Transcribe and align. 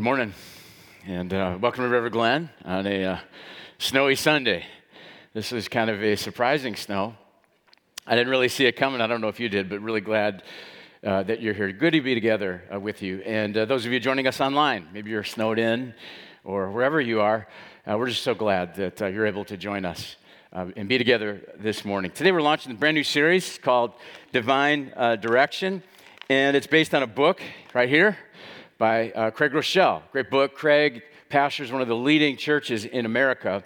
Good 0.00 0.04
morning, 0.04 0.32
and 1.06 1.30
uh, 1.30 1.58
welcome 1.60 1.84
to 1.84 1.90
River 1.90 2.08
Glen 2.08 2.48
on 2.64 2.86
a 2.86 3.04
uh, 3.04 3.18
snowy 3.76 4.16
Sunday. 4.16 4.64
This 5.34 5.52
is 5.52 5.68
kind 5.68 5.90
of 5.90 6.02
a 6.02 6.16
surprising 6.16 6.74
snow. 6.74 7.16
I 8.06 8.16
didn't 8.16 8.30
really 8.30 8.48
see 8.48 8.64
it 8.64 8.76
coming. 8.76 9.02
I 9.02 9.06
don't 9.06 9.20
know 9.20 9.28
if 9.28 9.38
you 9.38 9.50
did, 9.50 9.68
but 9.68 9.82
really 9.82 10.00
glad 10.00 10.42
uh, 11.04 11.24
that 11.24 11.42
you're 11.42 11.52
here. 11.52 11.70
Good 11.70 11.92
to 11.92 12.00
be 12.00 12.14
together 12.14 12.62
uh, 12.72 12.80
with 12.80 13.02
you. 13.02 13.20
And 13.26 13.54
uh, 13.54 13.66
those 13.66 13.84
of 13.84 13.92
you 13.92 14.00
joining 14.00 14.26
us 14.26 14.40
online, 14.40 14.88
maybe 14.90 15.10
you're 15.10 15.22
snowed 15.22 15.58
in 15.58 15.92
or 16.44 16.70
wherever 16.70 16.98
you 16.98 17.20
are, 17.20 17.46
uh, 17.86 17.98
we're 17.98 18.08
just 18.08 18.22
so 18.22 18.34
glad 18.34 18.76
that 18.76 19.00
you're 19.00 19.26
able 19.26 19.44
to 19.44 19.58
join 19.58 19.84
us. 19.84 20.16
and 20.50 20.88
be 20.88 20.96
together 20.96 21.42
this 21.58 21.84
morning. 21.84 22.10
Today, 22.10 22.32
we're 22.32 22.40
launching 22.40 22.72
a 22.72 22.74
brand 22.74 22.94
new 22.94 23.04
series 23.04 23.58
called 23.58 23.92
Divine 24.32 24.94
Direction, 25.20 25.82
and 26.30 26.56
it's 26.56 26.66
based 26.66 26.94
on 26.94 27.02
a 27.02 27.06
book 27.06 27.42
right 27.74 27.90
here 27.90 28.16
by 28.80 29.10
uh, 29.10 29.30
Craig 29.30 29.52
Groeschel. 29.52 30.00
Great 30.10 30.30
book. 30.30 30.54
Craig 30.54 31.02
pastors 31.28 31.70
one 31.70 31.82
of 31.82 31.88
the 31.88 31.94
leading 31.94 32.38
churches 32.38 32.86
in 32.86 33.04
America. 33.04 33.62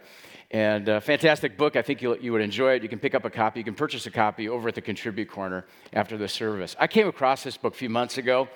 And 0.50 0.88
a 0.88 1.00
fantastic 1.00 1.56
book. 1.56 1.76
I 1.76 1.82
think 1.82 2.02
you 2.02 2.32
would 2.32 2.40
enjoy 2.40 2.72
it. 2.72 2.82
You 2.82 2.88
can 2.88 2.98
pick 2.98 3.14
up 3.14 3.24
a 3.24 3.30
copy. 3.30 3.60
You 3.60 3.64
can 3.64 3.76
purchase 3.76 4.06
a 4.06 4.10
copy 4.10 4.48
over 4.48 4.68
at 4.68 4.74
the 4.74 4.80
Contribute 4.80 5.30
Corner 5.30 5.66
after 5.92 6.18
the 6.18 6.26
service. 6.26 6.74
I 6.80 6.88
came 6.88 7.06
across 7.06 7.44
this 7.44 7.56
book 7.56 7.74
a 7.74 7.76
few 7.76 7.90
months 7.90 8.18
ago, 8.18 8.48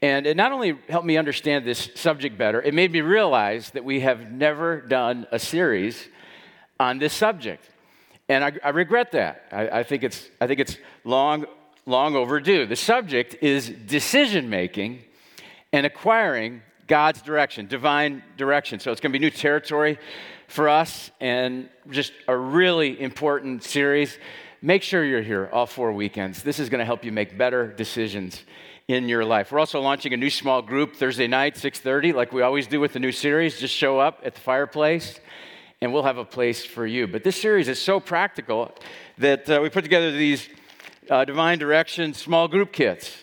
and 0.00 0.28
it 0.28 0.36
not 0.36 0.52
only 0.52 0.78
helped 0.88 1.06
me 1.06 1.16
understand 1.16 1.64
this 1.64 1.90
subject 1.96 2.38
better, 2.38 2.62
it 2.62 2.72
made 2.72 2.92
me 2.92 3.00
realize 3.00 3.70
that 3.70 3.84
we 3.84 3.98
have 3.98 4.30
never 4.30 4.80
done 4.80 5.26
a 5.32 5.40
series 5.40 6.06
on 6.78 7.00
this 7.00 7.12
subject. 7.12 7.68
And 8.28 8.44
I, 8.44 8.52
I 8.62 8.68
regret 8.68 9.10
that. 9.10 9.42
I, 9.50 9.80
I, 9.80 9.82
think 9.82 10.04
it's, 10.04 10.28
I 10.40 10.46
think 10.46 10.60
it's 10.60 10.76
long, 11.02 11.46
long 11.84 12.14
overdue. 12.14 12.64
The 12.64 12.76
subject 12.76 13.34
is 13.42 13.68
decision 13.68 14.48
making 14.48 15.02
and 15.72 15.86
acquiring 15.86 16.62
God's 16.86 17.22
direction, 17.22 17.66
divine 17.66 18.22
direction. 18.36 18.80
So 18.80 18.90
it's 18.90 19.00
going 19.00 19.12
to 19.12 19.18
be 19.18 19.24
new 19.24 19.30
territory 19.30 19.98
for 20.48 20.68
us 20.68 21.10
and 21.20 21.68
just 21.90 22.12
a 22.26 22.36
really 22.36 23.00
important 23.00 23.62
series. 23.62 24.18
Make 24.60 24.82
sure 24.82 25.04
you're 25.04 25.22
here 25.22 25.48
all 25.52 25.66
four 25.66 25.92
weekends. 25.92 26.42
This 26.42 26.58
is 26.58 26.68
going 26.68 26.80
to 26.80 26.84
help 26.84 27.04
you 27.04 27.12
make 27.12 27.38
better 27.38 27.72
decisions 27.72 28.42
in 28.88 29.08
your 29.08 29.24
life. 29.24 29.52
We're 29.52 29.60
also 29.60 29.80
launching 29.80 30.12
a 30.12 30.16
new 30.16 30.30
small 30.30 30.62
group 30.62 30.96
Thursday 30.96 31.28
night, 31.28 31.54
6:30, 31.54 32.12
like 32.12 32.32
we 32.32 32.42
always 32.42 32.66
do 32.66 32.80
with 32.80 32.92
the 32.92 32.98
new 32.98 33.12
series. 33.12 33.60
Just 33.60 33.74
show 33.74 34.00
up 34.00 34.20
at 34.24 34.34
the 34.34 34.40
fireplace 34.40 35.20
and 35.80 35.92
we'll 35.92 36.02
have 36.02 36.18
a 36.18 36.24
place 36.24 36.64
for 36.64 36.86
you. 36.86 37.06
But 37.06 37.22
this 37.22 37.40
series 37.40 37.68
is 37.68 37.80
so 37.80 38.00
practical 38.00 38.74
that 39.18 39.48
uh, 39.48 39.60
we 39.62 39.70
put 39.70 39.84
together 39.84 40.10
these 40.10 40.48
uh, 41.08 41.24
divine 41.24 41.58
direction 41.58 42.12
small 42.12 42.48
group 42.48 42.72
kits 42.72 43.16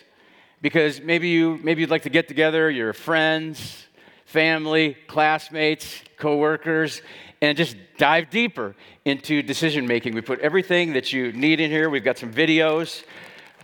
because 0.60 1.00
maybe 1.00 1.28
you 1.28 1.58
maybe 1.62 1.80
you'd 1.80 1.90
like 1.90 2.02
to 2.02 2.10
get 2.10 2.28
together 2.28 2.70
your 2.70 2.92
friends 2.92 3.86
family 4.24 4.94
classmates 5.06 6.02
coworkers 6.18 7.00
and 7.40 7.56
just 7.56 7.76
dive 7.96 8.28
deeper 8.28 8.74
into 9.04 9.42
decision 9.42 9.86
making 9.86 10.14
we 10.14 10.20
put 10.20 10.38
everything 10.40 10.92
that 10.92 11.12
you 11.12 11.32
need 11.32 11.60
in 11.60 11.70
here. 11.70 11.88
We've 11.88 12.04
got 12.04 12.18
some 12.18 12.32
videos 12.32 13.04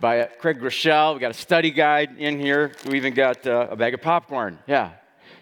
by 0.01 0.25
craig 0.39 0.61
groeschel 0.61 1.13
We've 1.13 1.21
got 1.21 1.33
a 1.33 1.35
study 1.35 1.71
guide 1.71 2.17
in 2.19 2.41
here. 2.41 2.73
We 2.87 2.97
even 2.97 3.13
got 3.15 3.47
uh, 3.47 3.69
a 3.71 3.77
bag 3.77 3.95
of 3.95 4.01
popcorn. 4.01 4.59
Yeah 4.67 4.93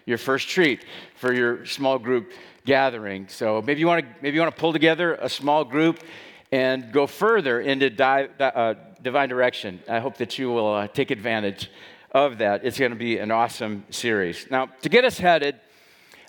your 0.05 0.17
first 0.17 0.49
treat 0.49 0.85
for 1.15 1.33
your 1.33 1.65
small 1.65 1.97
group 1.97 2.31
gathering. 2.65 3.27
So 3.27 3.61
maybe 3.61 3.79
you 3.79 3.87
want 3.87 4.05
to 4.05 4.15
maybe 4.21 4.35
you 4.35 4.41
want 4.41 4.53
to 4.55 4.59
pull 4.59 4.73
together 4.73 5.15
a 5.15 5.29
small 5.29 5.63
group 5.63 6.03
and 6.51 6.91
go 6.91 7.07
further 7.07 7.61
into 7.61 7.89
di- 7.89 8.29
uh, 8.39 8.75
divine 9.03 9.29
direction. 9.29 9.81
I 9.87 9.99
hope 9.99 10.17
that 10.17 10.39
you 10.39 10.49
will 10.49 10.73
uh, 10.73 10.87
take 10.87 11.11
advantage 11.11 11.69
of 12.11 12.37
that. 12.37 12.63
It's 12.63 12.79
going 12.79 12.91
to 12.91 12.97
be 12.97 13.17
an 13.17 13.31
awesome 13.31 13.83
series. 13.89 14.47
Now, 14.49 14.67
to 14.81 14.89
get 14.89 15.03
us 15.03 15.17
headed 15.17 15.59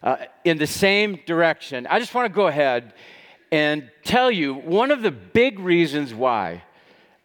uh, 0.02 0.16
in 0.44 0.58
the 0.58 0.66
same 0.66 1.20
direction, 1.24 1.86
I 1.86 2.00
just 2.00 2.14
want 2.14 2.26
to 2.26 2.34
go 2.34 2.48
ahead 2.48 2.92
and 3.52 3.88
tell 4.02 4.30
you 4.30 4.54
one 4.54 4.90
of 4.90 5.02
the 5.02 5.12
big 5.12 5.60
reasons 5.60 6.12
why 6.12 6.64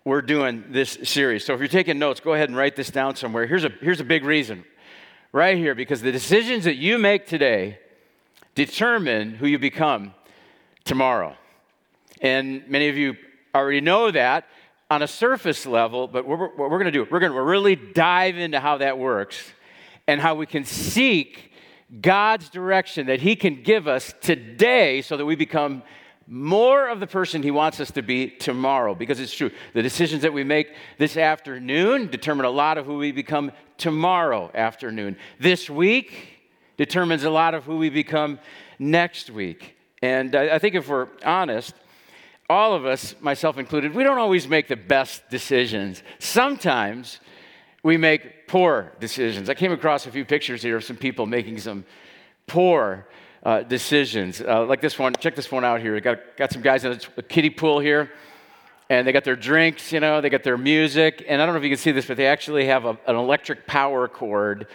we're 0.06 0.22
doing 0.22 0.66
this 0.70 0.98
series. 1.04 1.44
So 1.46 1.54
if 1.54 1.60
you're 1.60 1.68
taking 1.68 1.98
notes, 1.98 2.20
go 2.20 2.34
ahead 2.34 2.50
and 2.50 2.58
write 2.58 2.76
this 2.76 2.92
down 2.92 3.16
somewhere. 3.16 3.48
Here's 3.48 3.64
a, 3.64 3.70
here's 3.82 4.00
a 4.00 4.06
big 4.06 4.24
reason 4.24 4.64
right 5.32 5.58
here 5.58 5.74
because 5.74 6.02
the 6.02 6.12
decisions 6.12 6.66
that 6.66 6.76
you 6.76 6.98
make 7.00 7.26
today 7.26 7.80
determine 8.56 9.32
who 9.36 9.48
you 9.48 9.58
become 9.58 10.14
tomorrow. 10.84 11.36
And 12.22 12.68
many 12.68 12.90
of 12.90 12.98
you 12.98 13.16
already 13.56 13.82
know 13.82 14.12
that 14.12 14.46
on 14.90 15.02
a 15.02 15.08
surface 15.08 15.66
level, 15.66 16.08
but 16.08 16.26
what 16.26 16.40
we're, 16.40 16.56
we're 16.56 16.80
going 16.80 16.86
to 16.86 16.92
do, 16.92 17.06
we're 17.10 17.20
going 17.20 17.32
to 17.32 17.42
really 17.42 17.76
dive 17.76 18.38
into 18.38 18.60
how 18.60 18.78
that 18.78 18.98
works 18.98 19.40
and 20.08 20.20
how 20.20 20.34
we 20.36 20.46
can 20.46 20.66
seek 20.66 21.52
God's 22.02 22.50
direction 22.50 23.08
that 23.08 23.22
He 23.22 23.36
can 23.36 23.62
give 23.62 23.88
us 23.88 24.14
today 24.22 25.02
so 25.02 25.18
that 25.18 25.26
we 25.26 25.36
become 25.36 25.84
more 26.28 26.88
of 26.88 27.00
the 27.00 27.08
person 27.08 27.44
He 27.44 27.52
wants 27.52 27.80
us 27.80 27.92
to 27.92 28.02
be 28.02 28.30
tomorrow. 28.30 28.96
Because 28.96 29.20
it's 29.20 29.34
true, 29.34 29.52
the 29.74 29.84
decisions 29.84 30.24
that 30.24 30.34
we 30.34 30.44
make 30.44 30.74
this 30.98 31.18
afternoon 31.18 32.08
determine 32.08 32.46
a 32.46 32.52
lot 32.52 32.78
of 32.78 32.86
who 32.86 32.98
we 32.98 33.12
become 33.12 33.52
tomorrow 33.78 34.50
afternoon. 34.54 35.18
This 35.40 35.70
week 35.70 36.40
determines 36.78 37.24
a 37.24 37.30
lot 37.30 37.54
of 37.54 37.64
who 37.64 37.78
we 37.78 37.90
become 37.90 38.40
next 38.80 39.30
week. 39.30 39.76
And 40.02 40.36
I, 40.36 40.56
I 40.56 40.60
think 40.60 40.76
if 40.76 40.88
we're 40.88 41.10
honest, 41.26 41.74
all 42.50 42.74
of 42.74 42.86
us, 42.86 43.16
myself 43.22 43.58
included, 43.60 43.94
we 43.94 44.04
don't 44.04 44.18
always 44.18 44.48
make 44.48 44.68
the 44.68 44.76
best 44.76 45.30
decisions. 45.30 46.02
Sometimes 46.18 47.20
we 47.84 47.96
make 47.96 48.48
poor 48.48 48.92
decisions. 49.00 49.50
I 49.50 49.54
came 49.54 49.72
across 49.72 50.08
a 50.08 50.12
few 50.12 50.26
pictures 50.26 50.64
here 50.64 50.78
of 50.78 50.84
some 50.84 50.98
people 50.98 51.28
making 51.28 51.60
some 51.60 51.86
poor 52.48 53.08
uh, 53.44 53.62
decisions. 53.62 54.42
Uh, 54.42 54.66
like 54.66 54.82
this 54.82 54.98
one, 54.98 55.14
check 55.20 55.36
this 55.36 55.52
one 55.52 55.64
out 55.64 55.80
here. 55.80 56.00
Got, 56.00 56.38
got 56.38 56.52
some 56.52 56.64
guys 56.64 56.84
in 56.84 57.00
a 57.18 57.22
kiddie 57.22 57.52
pool 57.52 57.80
here, 57.80 58.12
and 58.90 59.08
they 59.08 59.12
got 59.12 59.24
their 59.24 59.36
drinks, 59.36 59.92
you 59.92 60.00
know, 60.00 60.20
they 60.20 60.30
got 60.30 60.44
their 60.44 60.58
music. 60.58 61.24
And 61.28 61.40
I 61.40 61.46
don't 61.46 61.54
know 61.54 61.60
if 61.60 61.64
you 61.64 61.70
can 61.70 61.78
see 61.78 61.92
this, 61.92 62.08
but 62.08 62.18
they 62.18 62.26
actually 62.26 62.66
have 62.66 62.86
a, 62.86 62.98
an 63.06 63.16
electric 63.16 63.68
power 63.68 64.08
cord 64.08 64.68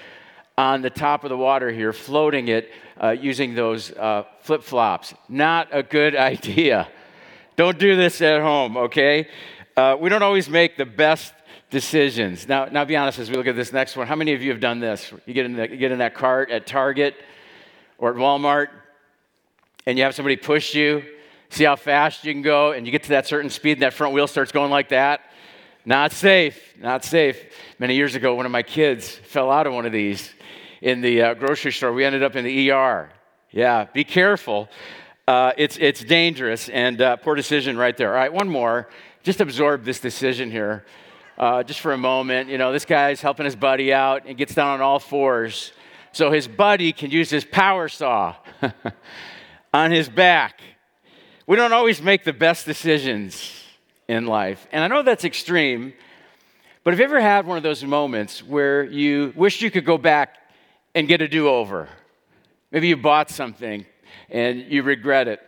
on 0.57 0.81
the 0.81 0.91
top 0.91 1.25
of 1.25 1.31
the 1.31 1.37
water 1.37 1.73
here, 1.73 1.93
floating 1.93 2.47
it 2.47 2.71
uh, 3.03 3.11
using 3.11 3.57
those 3.57 3.91
uh, 3.91 4.23
flip 4.41 4.63
flops. 4.63 5.13
Not 5.29 5.69
a 5.73 5.83
good 5.83 6.15
idea. 6.33 6.89
Don't 7.57 7.79
do 7.79 7.95
this 7.97 8.21
at 8.21 8.41
home, 8.41 8.77
okay? 8.77 9.29
Uh, 9.77 9.97
we 10.01 10.09
don't 10.09 10.23
always 10.23 10.49
make 10.49 10.77
the 10.77 10.85
best 10.85 11.33
decisions. 11.71 12.49
Now, 12.49 12.67
now, 12.67 12.85
be 12.85 12.97
honest 12.97 13.19
as 13.19 13.31
we 13.31 13.37
look 13.37 13.47
at 13.47 13.55
this 13.55 13.73
next 13.73 13.97
one. 13.97 14.07
How 14.07 14.17
many 14.17 14.33
of 14.33 14.43
you 14.43 14.51
have 14.51 14.61
done 14.61 14.81
this? 14.81 15.13
You 15.25 15.35
get 15.35 15.47
in, 15.47 15.55
the, 15.55 15.71
you 15.71 15.77
get 15.77 15.93
in 15.93 15.99
that 15.99 16.15
cart 16.15 16.51
at 16.51 16.67
Target 16.67 17.15
or 17.99 18.11
at 18.11 18.17
Walmart, 18.17 18.69
and 19.87 19.97
you 19.97 20.05
have 20.05 20.15
somebody 20.15 20.37
push 20.37 20.75
you, 20.75 21.05
see 21.51 21.65
how 21.65 21.77
fast 21.77 22.25
you 22.25 22.33
can 22.33 22.43
go, 22.43 22.73
and 22.73 22.87
you 22.87 22.93
get 22.93 23.05
to 23.05 23.09
that 23.11 23.27
certain 23.27 23.51
speed, 23.51 23.73
and 23.73 23.83
that 23.83 23.93
front 23.93 24.15
wheel 24.15 24.27
starts 24.27 24.51
going 24.51 24.71
like 24.71 24.89
that. 24.89 25.21
Not 25.85 26.13
safe, 26.13 26.75
not 26.81 27.05
safe. 27.05 27.41
Many 27.79 27.95
years 27.95 28.17
ago, 28.17 28.35
one 28.35 28.47
of 28.47 28.53
my 28.53 28.63
kids 28.63 29.09
fell 29.11 29.51
out 29.51 29.67
of 29.67 29.75
one 29.75 29.87
of 29.87 29.93
these 29.93 30.33
in 30.81 31.03
the 31.03 31.23
uh, 31.23 31.35
grocery 31.35 31.73
store. 31.73 31.93
We 31.93 32.05
ended 32.05 32.23
up 32.23 32.35
in 32.35 32.45
the 32.45 32.71
ER. 32.71 33.11
Yeah, 33.51 33.85
be 33.93 34.03
careful. 34.03 34.69
Uh, 35.27 35.53
it's, 35.57 35.79
it's 35.79 36.05
dangerous 36.05 36.69
and 36.69 37.01
uh, 37.01 37.17
poor 37.17 37.35
decision 37.35 37.79
right 37.79 37.97
there. 37.97 38.11
All 38.11 38.15
right, 38.15 38.33
one 38.33 38.49
more. 38.49 38.91
Just 39.23 39.41
absorb 39.41 39.85
this 39.85 39.99
decision 39.99 40.51
here 40.51 40.85
uh, 41.39 41.63
just 41.63 41.81
for 41.81 41.93
a 41.93 41.99
moment. 41.99 42.51
You 42.51 42.59
know, 42.59 42.73
this 42.73 42.85
guy's 42.85 43.23
helping 43.23 43.47
his 43.47 43.57
buddy 43.57 43.91
out 43.91 44.27
and 44.27 44.37
gets 44.37 44.55
down 44.55 44.69
on 44.69 44.81
all 44.83 44.99
fours 44.99 45.73
so 46.13 46.31
his 46.31 46.47
buddy 46.47 46.93
can 46.93 47.11
use 47.11 47.31
his 47.31 47.45
power 47.45 47.89
saw 47.89 48.37
on 49.73 49.91
his 49.91 50.11
back. 50.11 50.61
We 51.47 51.57
don't 51.57 51.73
always 51.73 52.03
make 52.03 52.25
the 52.25 52.35
best 52.35 52.67
decisions 52.67 53.65
in 54.07 54.27
life. 54.27 54.67
And 54.73 54.85
I 54.85 54.89
know 54.89 55.03
that's 55.03 55.25
extreme, 55.25 55.95
but 56.85 56.93
have 56.93 57.01
you 57.01 57.07
ever 57.07 57.21
had 57.21 57.47
one 57.47 57.57
of 57.57 57.63
those 57.63 57.83
moments 57.83 58.43
where 58.43 58.85
you 58.85 59.33
wish 59.35 59.63
you 59.63 59.71
could 59.71 59.87
go 59.87 59.97
back 59.97 60.37
and 60.95 61.09
get 61.09 61.23
a 61.23 61.29
do 61.29 61.49
over? 61.49 61.89
Maybe 62.71 62.89
you 62.89 62.97
bought 62.99 63.31
something 63.31 63.87
and 64.31 64.61
you 64.71 64.83
regret 64.83 65.29
it. 65.29 65.41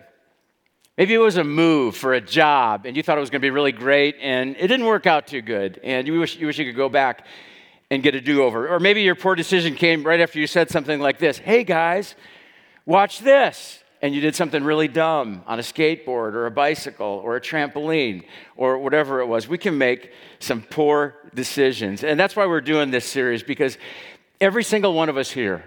Maybe 0.96 1.12
it 1.12 1.18
was 1.18 1.36
a 1.36 1.44
move 1.44 1.94
for 1.94 2.14
a 2.14 2.20
job 2.20 2.86
and 2.86 2.96
you 2.96 3.02
thought 3.02 3.18
it 3.18 3.20
was 3.20 3.28
going 3.28 3.40
to 3.40 3.44
be 3.44 3.50
really 3.50 3.72
great 3.72 4.16
and 4.20 4.56
it 4.56 4.68
didn't 4.68 4.86
work 4.86 5.06
out 5.06 5.26
too 5.26 5.42
good 5.42 5.78
and 5.84 6.06
you 6.06 6.18
wish 6.18 6.36
you, 6.36 6.46
wish 6.46 6.58
you 6.58 6.64
could 6.64 6.76
go 6.76 6.88
back 6.88 7.26
and 7.90 8.02
get 8.02 8.14
a 8.14 8.20
do 8.20 8.42
over. 8.42 8.68
Or 8.68 8.80
maybe 8.80 9.02
your 9.02 9.14
poor 9.14 9.34
decision 9.34 9.74
came 9.74 10.04
right 10.04 10.20
after 10.20 10.38
you 10.38 10.46
said 10.46 10.70
something 10.70 10.98
like 10.98 11.18
this 11.18 11.36
Hey 11.38 11.64
guys, 11.64 12.14
watch 12.86 13.20
this. 13.20 13.82
And 14.02 14.14
you 14.14 14.20
did 14.20 14.36
something 14.36 14.62
really 14.62 14.88
dumb 14.88 15.42
on 15.46 15.58
a 15.58 15.62
skateboard 15.62 16.34
or 16.34 16.46
a 16.46 16.50
bicycle 16.50 17.20
or 17.24 17.36
a 17.36 17.40
trampoline 17.40 18.24
or 18.54 18.78
whatever 18.78 19.20
it 19.20 19.26
was. 19.26 19.48
We 19.48 19.56
can 19.56 19.78
make 19.78 20.12
some 20.38 20.60
poor 20.62 21.16
decisions. 21.34 22.04
And 22.04 22.20
that's 22.20 22.36
why 22.36 22.46
we're 22.46 22.60
doing 22.60 22.90
this 22.90 23.06
series 23.06 23.42
because 23.42 23.78
every 24.40 24.64
single 24.64 24.92
one 24.92 25.08
of 25.08 25.16
us 25.16 25.30
here 25.30 25.64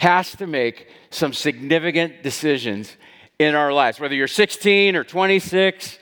has 0.00 0.34
to 0.34 0.46
make 0.46 0.88
some 1.10 1.30
significant 1.30 2.22
decisions 2.22 2.96
in 3.38 3.54
our 3.54 3.70
lives. 3.70 4.00
Whether 4.00 4.14
you're 4.14 4.28
16 4.28 4.96
or 4.96 5.04
26 5.04 5.98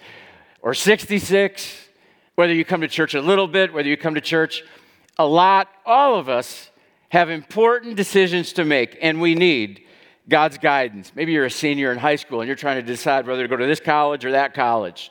or 0.63 0.73
66, 0.73 1.89
whether 2.37 2.55
you 2.55 2.65
come 2.65 2.81
to 2.83 2.87
church 2.87 3.15
a 3.15 3.21
little 3.21 3.49
bit, 3.49 3.73
whether 3.73 3.89
you 3.89 3.97
come 3.97 4.15
to 4.15 4.21
church 4.21 4.63
a 5.19 5.27
lot, 5.27 5.67
all 5.85 6.15
of 6.15 6.29
us 6.29 6.71
have 7.09 7.29
important 7.29 7.97
decisions 7.97 8.53
to 8.53 8.65
make, 8.65 8.97
and 9.03 9.21
we 9.21 9.35
need 9.35 9.83
God's 10.29 10.59
guidance. 10.59 11.11
Maybe 11.17 11.33
you're 11.33 11.47
a 11.47 11.51
senior 11.51 11.91
in 11.91 11.99
high 11.99 12.17
school 12.17 12.41
and 12.41 12.47
you're 12.47 12.55
trying 12.55 12.77
to 12.77 12.87
decide 12.87 13.27
whether 13.27 13.43
to 13.43 13.49
go 13.49 13.57
to 13.57 13.67
this 13.67 13.81
college 13.81 14.25
or 14.25 14.31
that 14.31 14.55
college 14.55 15.11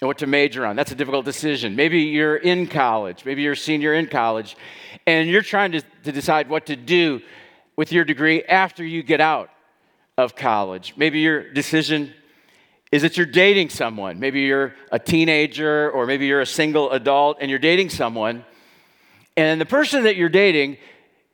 and 0.00 0.06
what 0.06 0.18
to 0.18 0.28
major 0.28 0.64
on. 0.64 0.76
That's 0.76 0.92
a 0.92 0.94
difficult 0.94 1.24
decision. 1.24 1.74
Maybe 1.74 2.02
you're 2.02 2.36
in 2.36 2.68
college, 2.68 3.24
maybe 3.24 3.42
you're 3.42 3.54
a 3.54 3.56
senior 3.56 3.94
in 3.94 4.06
college, 4.06 4.56
and 5.08 5.28
you're 5.28 5.42
trying 5.42 5.72
to, 5.72 5.82
to 6.04 6.12
decide 6.12 6.48
what 6.48 6.66
to 6.66 6.76
do 6.76 7.20
with 7.76 7.92
your 7.92 8.04
degree 8.04 8.42
after 8.44 8.84
you 8.84 9.02
get 9.02 9.20
out 9.20 9.50
of 10.18 10.36
college. 10.36 10.94
Maybe 10.96 11.20
your 11.20 11.52
decision 11.52 12.12
is 12.90 13.02
that 13.02 13.16
you're 13.16 13.26
dating 13.26 13.70
someone. 13.70 14.20
Maybe 14.20 14.42
you're 14.42 14.74
a 14.90 14.98
teenager 14.98 15.90
or 15.90 16.06
maybe 16.06 16.26
you're 16.26 16.42
a 16.42 16.46
single 16.46 16.90
adult 16.90 17.38
and 17.40 17.50
you're 17.50 17.58
dating 17.58 17.90
someone. 17.90 18.44
And 19.36 19.60
the 19.60 19.66
person 19.66 20.04
that 20.04 20.16
you're 20.16 20.28
dating, 20.28 20.76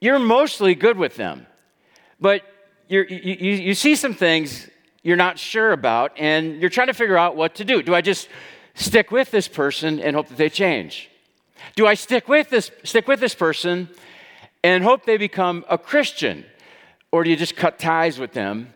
you're 0.01 0.21
mostly 0.21 0.75
good 0.77 0.97
with 0.97 1.17
them. 1.17 1.47
But 2.21 2.43
you 2.89 3.05
you, 3.09 3.53
you 3.55 3.75
see 3.75 3.97
some 3.97 4.15
things 4.15 4.69
you're 5.03 5.17
not 5.17 5.39
sure 5.39 5.73
about 5.73 6.13
and 6.17 6.61
you're 6.61 6.71
trying 6.71 6.87
to 6.89 6.95
figure 6.95 7.19
out 7.19 7.37
what 7.37 7.57
to 7.57 7.65
do. 7.65 7.83
Do 7.83 7.95
I 7.95 8.01
just 8.01 8.29
stick 8.75 9.11
with 9.11 9.31
this 9.31 9.49
person 9.49 10.01
and 10.01 10.15
hope 10.15 10.29
that 10.29 10.37
they 10.37 10.49
change? 10.49 11.11
Do 11.77 11.87
I 11.87 11.95
stick 11.95 12.29
with 12.29 12.51
this, 12.51 12.71
stick 12.85 13.09
with 13.09 13.21
this 13.21 13.35
person 13.35 13.89
and 14.63 14.83
hope 14.85 15.05
they 15.05 15.17
become 15.17 15.65
a 15.69 15.79
Christian? 15.79 16.45
Or 17.11 17.25
do 17.25 17.31
you 17.31 17.37
just 17.37 17.57
cut 17.57 17.79
ties 17.79 18.19
with 18.19 18.33
them 18.33 18.75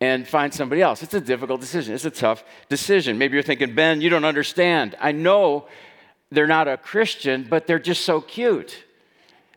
and 0.00 0.26
find 0.26 0.52
somebody 0.54 0.82
else? 0.82 1.02
It's 1.02 1.14
a 1.14 1.20
difficult 1.20 1.60
decision. 1.60 1.94
It's 1.94 2.04
a 2.04 2.10
tough 2.10 2.44
decision. 2.68 3.18
Maybe 3.18 3.34
you're 3.34 3.42
thinking, 3.42 3.74
Ben, 3.74 4.00
you 4.00 4.08
don't 4.08 4.24
understand. 4.24 4.96
I 5.00 5.12
know 5.12 5.66
they're 6.30 6.46
not 6.46 6.68
a 6.68 6.76
Christian, 6.76 7.46
but 7.48 7.66
they're 7.66 7.78
just 7.78 8.04
so 8.04 8.20
cute. 8.20 8.84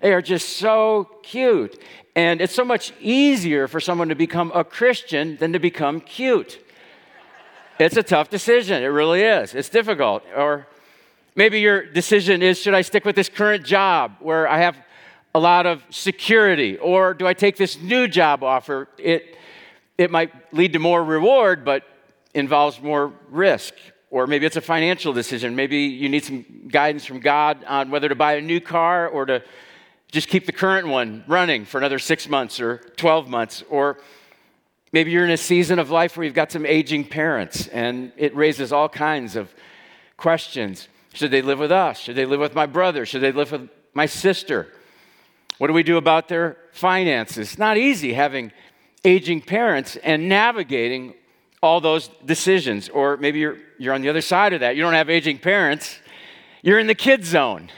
They 0.02 0.12
are 0.12 0.22
just 0.22 0.58
so 0.58 1.10
cute. 1.22 1.82
And 2.16 2.42
it's 2.42 2.54
so 2.54 2.66
much 2.66 2.94
easier 3.00 3.68
for 3.68 3.80
someone 3.80 4.10
to 4.10 4.16
become 4.16 4.52
a 4.54 4.64
Christian 4.64 5.38
than 5.38 5.54
to 5.54 5.60
become 5.60 6.02
cute. 6.02 6.60
It's 7.80 7.98
a 7.98 8.04
tough 8.04 8.30
decision. 8.30 8.84
It 8.84 8.88
really 8.88 9.22
is. 9.22 9.56
It's 9.56 9.70
difficult. 9.70 10.24
Or 10.36 10.68
maybe 11.36 11.60
your 11.60 11.86
decision 11.86 12.42
is 12.42 12.60
should 12.60 12.74
I 12.74 12.82
stick 12.82 13.06
with 13.06 13.16
this 13.16 13.30
current 13.30 13.66
job 13.66 14.18
where 14.20 14.48
I 14.48 14.60
have 14.60 14.78
a 15.36 15.40
lot 15.40 15.66
of 15.66 15.84
security? 15.90 16.78
Or 16.78 17.14
do 17.14 17.28
I 17.28 17.34
take 17.34 17.58
this 17.58 17.80
new 17.80 18.08
job 18.08 18.44
offer? 18.44 18.88
It, 18.98 19.38
it 19.98 20.12
might 20.12 20.32
lead 20.54 20.74
to 20.74 20.80
more 20.80 21.04
reward, 21.04 21.66
but 21.66 21.84
involves 22.34 22.82
more 22.82 23.14
risk. 23.30 23.74
Or 24.10 24.28
maybe 24.28 24.46
it's 24.46 24.58
a 24.58 24.62
financial 24.62 25.14
decision. 25.14 25.56
Maybe 25.56 25.78
you 25.78 26.08
need 26.08 26.24
some 26.24 26.46
guidance 26.68 27.06
from 27.06 27.20
God 27.20 27.64
on 27.64 27.90
whether 27.90 28.10
to 28.10 28.16
buy 28.16 28.34
a 28.34 28.42
new 28.42 28.60
car 28.60 29.08
or 29.08 29.26
to 29.26 29.44
just 30.12 30.28
keep 30.28 30.46
the 30.46 30.52
current 30.52 30.88
one 30.88 31.24
running 31.28 31.66
for 31.66 31.80
another 31.80 31.98
six 31.98 32.30
months 32.30 32.60
or 32.60 32.78
12 32.98 33.28
months. 33.28 33.64
Or 33.70 33.98
maybe 34.92 35.10
you're 35.10 35.26
in 35.26 35.32
a 35.32 35.38
season 35.38 35.80
of 35.80 35.90
life 35.90 36.16
where 36.16 36.26
you've 36.26 36.36
got 36.36 36.52
some 36.52 36.66
aging 36.68 37.06
parents 37.06 37.68
and 37.68 38.12
it 38.18 38.36
raises 38.36 38.72
all 38.72 38.88
kinds 38.88 39.36
of 39.36 39.52
questions. 40.16 40.88
Should 41.14 41.32
they 41.32 41.42
live 41.42 41.58
with 41.58 41.72
us? 41.72 42.00
Should 42.00 42.16
they 42.16 42.26
live 42.26 42.40
with 42.40 42.54
my 42.54 42.68
brother? 42.68 43.08
Should 43.08 43.22
they 43.22 43.32
live 43.32 43.52
with 43.52 43.70
my 43.96 44.06
sister? 44.06 44.68
What 45.64 45.68
do 45.68 45.74
we 45.74 45.84
do 45.84 45.96
about 45.96 46.28
their 46.28 46.58
finances? 46.74 47.52
It's 47.52 47.58
not 47.58 47.78
easy 47.78 48.12
having 48.12 48.52
aging 49.06 49.44
parents 49.44 49.96
and 49.96 50.28
navigating 50.28 51.14
all 51.62 51.80
those 51.80 52.10
decisions. 52.26 52.90
Or 52.90 53.16
maybe 53.16 53.40
you're, 53.40 53.60
you're 53.80 53.94
on 53.94 54.02
the 54.02 54.10
other 54.10 54.20
side 54.20 54.52
of 54.52 54.60
that. 54.60 54.76
You 54.76 54.82
don't 54.82 54.92
have 54.92 55.10
aging 55.10 55.40
parents, 55.40 56.00
you're 56.64 56.80
in 56.80 56.88
the 56.88 56.96
kid 56.96 57.24
zone 57.24 57.70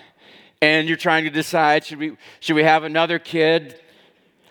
and 0.64 0.88
you're 0.88 0.98
trying 0.98 1.26
to 1.26 1.30
decide 1.30 1.86
should 1.86 2.00
we, 2.00 2.18
should 2.40 2.56
we 2.56 2.64
have 2.64 2.86
another 2.86 3.20
kid? 3.20 3.80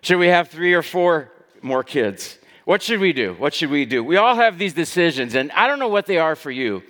Should 0.02 0.18
we 0.18 0.28
have 0.28 0.48
three 0.48 0.72
or 0.72 0.82
four 0.82 1.32
more 1.60 1.82
kids? 1.82 2.38
What 2.66 2.82
should 2.82 3.00
we 3.00 3.12
do? 3.12 3.34
What 3.34 3.52
should 3.52 3.70
we 3.70 3.84
do? 3.84 4.04
We 4.04 4.16
all 4.16 4.36
have 4.36 4.58
these 4.58 4.74
decisions, 4.74 5.34
and 5.34 5.50
I 5.50 5.66
don't 5.66 5.80
know 5.80 5.88
what 5.88 6.06
they 6.06 6.18
are 6.18 6.36
for 6.36 6.52
you, 6.52 6.84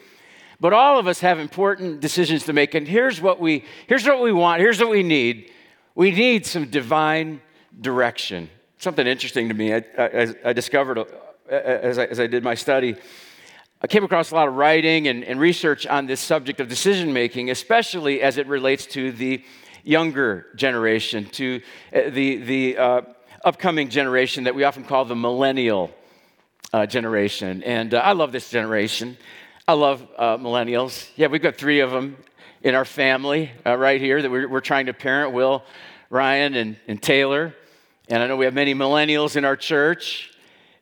but 0.61 0.75
all 0.75 0.99
of 0.99 1.06
us 1.06 1.20
have 1.20 1.38
important 1.38 2.00
decisions 2.00 2.44
to 2.44 2.52
make. 2.52 2.75
And 2.75 2.87
here's 2.87 3.19
what 3.19 3.41
we, 3.41 3.64
here's 3.87 4.06
what 4.06 4.20
we 4.20 4.31
want, 4.31 4.61
here's 4.61 4.79
what 4.79 4.91
we 4.91 5.02
need. 5.02 5.50
We 5.96 6.11
need 6.11 6.44
some 6.44 6.70
divine 6.70 7.41
direction. 7.81 8.50
Something 8.79 9.06
interesting 9.06 9.49
to 9.49 9.55
me, 9.55 9.75
I, 9.75 9.85
I, 9.96 10.35
I 10.46 10.52
discovered 10.52 10.99
uh, 10.99 11.05
as 11.49 11.99
I, 11.99 12.06
as 12.06 12.19
I 12.19 12.26
did 12.26 12.43
my 12.43 12.56
study. 12.56 12.96
I 13.81 13.87
came 13.87 14.02
across 14.02 14.32
a 14.32 14.35
lot 14.35 14.49
of 14.49 14.55
writing 14.55 15.06
and, 15.06 15.23
and 15.23 15.38
research 15.38 15.87
on 15.87 16.06
this 16.06 16.20
subject 16.20 16.58
of 16.58 16.69
decision 16.69 17.12
making, 17.12 17.50
especially 17.50 18.23
as 18.23 18.38
it 18.38 18.49
relates 18.49 18.87
to 18.87 19.12
the 19.12 19.44
younger 19.85 20.46
generation, 20.56 21.26
to 21.26 21.61
uh, 21.94 22.11
the, 22.11 22.37
the 22.38 22.76
uh, 22.76 23.02
upcoming 23.44 23.88
generation 23.88 24.44
that 24.44 24.55
we 24.55 24.64
often 24.64 24.82
call 24.82 25.05
the 25.05 25.14
millennial 25.14 25.93
uh, 26.73 26.87
generation. 26.87 27.62
And 27.62 27.94
uh, 27.94 27.99
I 27.99 28.12
love 28.14 28.32
this 28.32 28.50
generation. 28.50 29.17
I 29.69 29.75
love 29.75 30.05
uh, 30.19 30.38
millennials. 30.38 31.08
Yeah, 31.14 31.29
we've 31.29 31.43
got 31.43 31.55
three 31.55 31.81
of 31.81 31.93
them 31.93 32.17
in 32.64 32.75
our 32.75 32.87
family 32.87 33.52
uh, 33.64 33.76
right 33.76 34.00
here 34.00 34.20
that 34.20 34.31
we're, 34.31 34.49
we're, 34.49 34.61
trying 34.61 34.87
to 34.87 34.94
parent 34.94 35.32
Will, 35.32 35.62
Ryan, 36.08 36.55
and, 36.55 36.76
and 36.88 37.00
Taylor. 37.00 37.55
And 38.08 38.22
I 38.22 38.26
know 38.26 38.37
we 38.37 38.46
have 38.46 38.55
many 38.55 38.75
millennials 38.75 39.37
in 39.37 39.44
our 39.44 39.55
church 39.55 40.32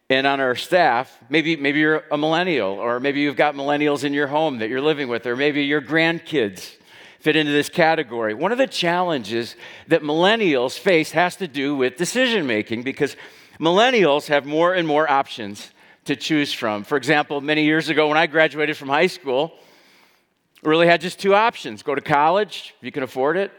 and 0.08 0.26
on 0.26 0.40
our 0.40 0.54
staff, 0.54 1.18
maybe, 1.28 1.56
maybe 1.56 1.80
you're 1.80 2.04
a 2.10 2.18
millennial, 2.18 2.72
or 2.72 3.00
maybe 3.00 3.20
you've 3.20 3.36
got 3.36 3.54
millennials 3.54 4.04
in 4.04 4.12
your 4.12 4.26
home 4.26 4.58
that 4.58 4.68
you're 4.68 4.80
living 4.80 5.08
with, 5.08 5.26
or 5.26 5.36
maybe 5.36 5.64
your 5.64 5.80
grandkids 5.80 6.76
fit 7.18 7.34
into 7.34 7.50
this 7.50 7.68
category. 7.68 8.34
One 8.34 8.52
of 8.52 8.58
the 8.58 8.66
challenges 8.66 9.56
that 9.88 10.02
millennials 10.02 10.78
face 10.78 11.12
has 11.12 11.36
to 11.36 11.48
do 11.48 11.74
with 11.74 11.96
decision 11.96 12.46
making 12.46 12.82
because 12.82 13.16
millennials 13.58 14.26
have 14.26 14.44
more 14.44 14.74
and 14.74 14.86
more 14.86 15.10
options 15.10 15.70
to 16.04 16.14
choose 16.14 16.52
from. 16.52 16.84
For 16.84 16.96
example, 16.96 17.40
many 17.40 17.64
years 17.64 17.88
ago 17.88 18.08
when 18.08 18.18
I 18.18 18.26
graduated 18.26 18.76
from 18.76 18.88
high 18.88 19.06
school, 19.06 19.54
really 20.62 20.86
had 20.86 21.00
just 21.00 21.18
two 21.18 21.34
options 21.34 21.82
go 21.82 21.94
to 21.94 22.00
college, 22.00 22.74
if 22.78 22.84
you 22.84 22.92
can 22.92 23.02
afford 23.02 23.36
it, 23.36 23.50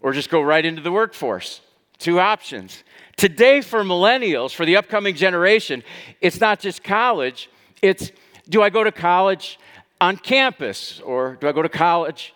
or 0.00 0.12
just 0.12 0.30
go 0.30 0.40
right 0.40 0.64
into 0.64 0.82
the 0.82 0.92
workforce. 0.92 1.60
Two 1.98 2.18
options. 2.18 2.82
Today, 3.16 3.60
for 3.60 3.82
millennials, 3.82 4.54
for 4.54 4.64
the 4.64 4.76
upcoming 4.76 5.14
generation, 5.14 5.82
it's 6.20 6.40
not 6.40 6.58
just 6.58 6.82
college, 6.82 7.50
it's 7.82 8.10
do 8.48 8.62
I 8.62 8.70
go 8.70 8.82
to 8.82 8.92
college 8.92 9.58
on 10.00 10.16
campus 10.16 11.00
or 11.00 11.36
do 11.40 11.46
I 11.46 11.52
go 11.52 11.62
to 11.62 11.68
college 11.68 12.34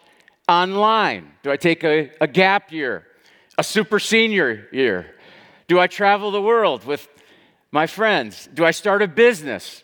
online? 0.48 1.32
Do 1.42 1.50
I 1.50 1.56
take 1.56 1.82
a, 1.82 2.10
a 2.20 2.26
gap 2.26 2.70
year, 2.70 3.06
a 3.56 3.64
super 3.64 3.98
senior 3.98 4.68
year? 4.70 5.14
Do 5.66 5.80
I 5.80 5.86
travel 5.86 6.30
the 6.30 6.42
world 6.42 6.84
with 6.84 7.08
my 7.72 7.86
friends? 7.86 8.48
Do 8.52 8.64
I 8.64 8.70
start 8.70 9.00
a 9.00 9.08
business? 9.08 9.82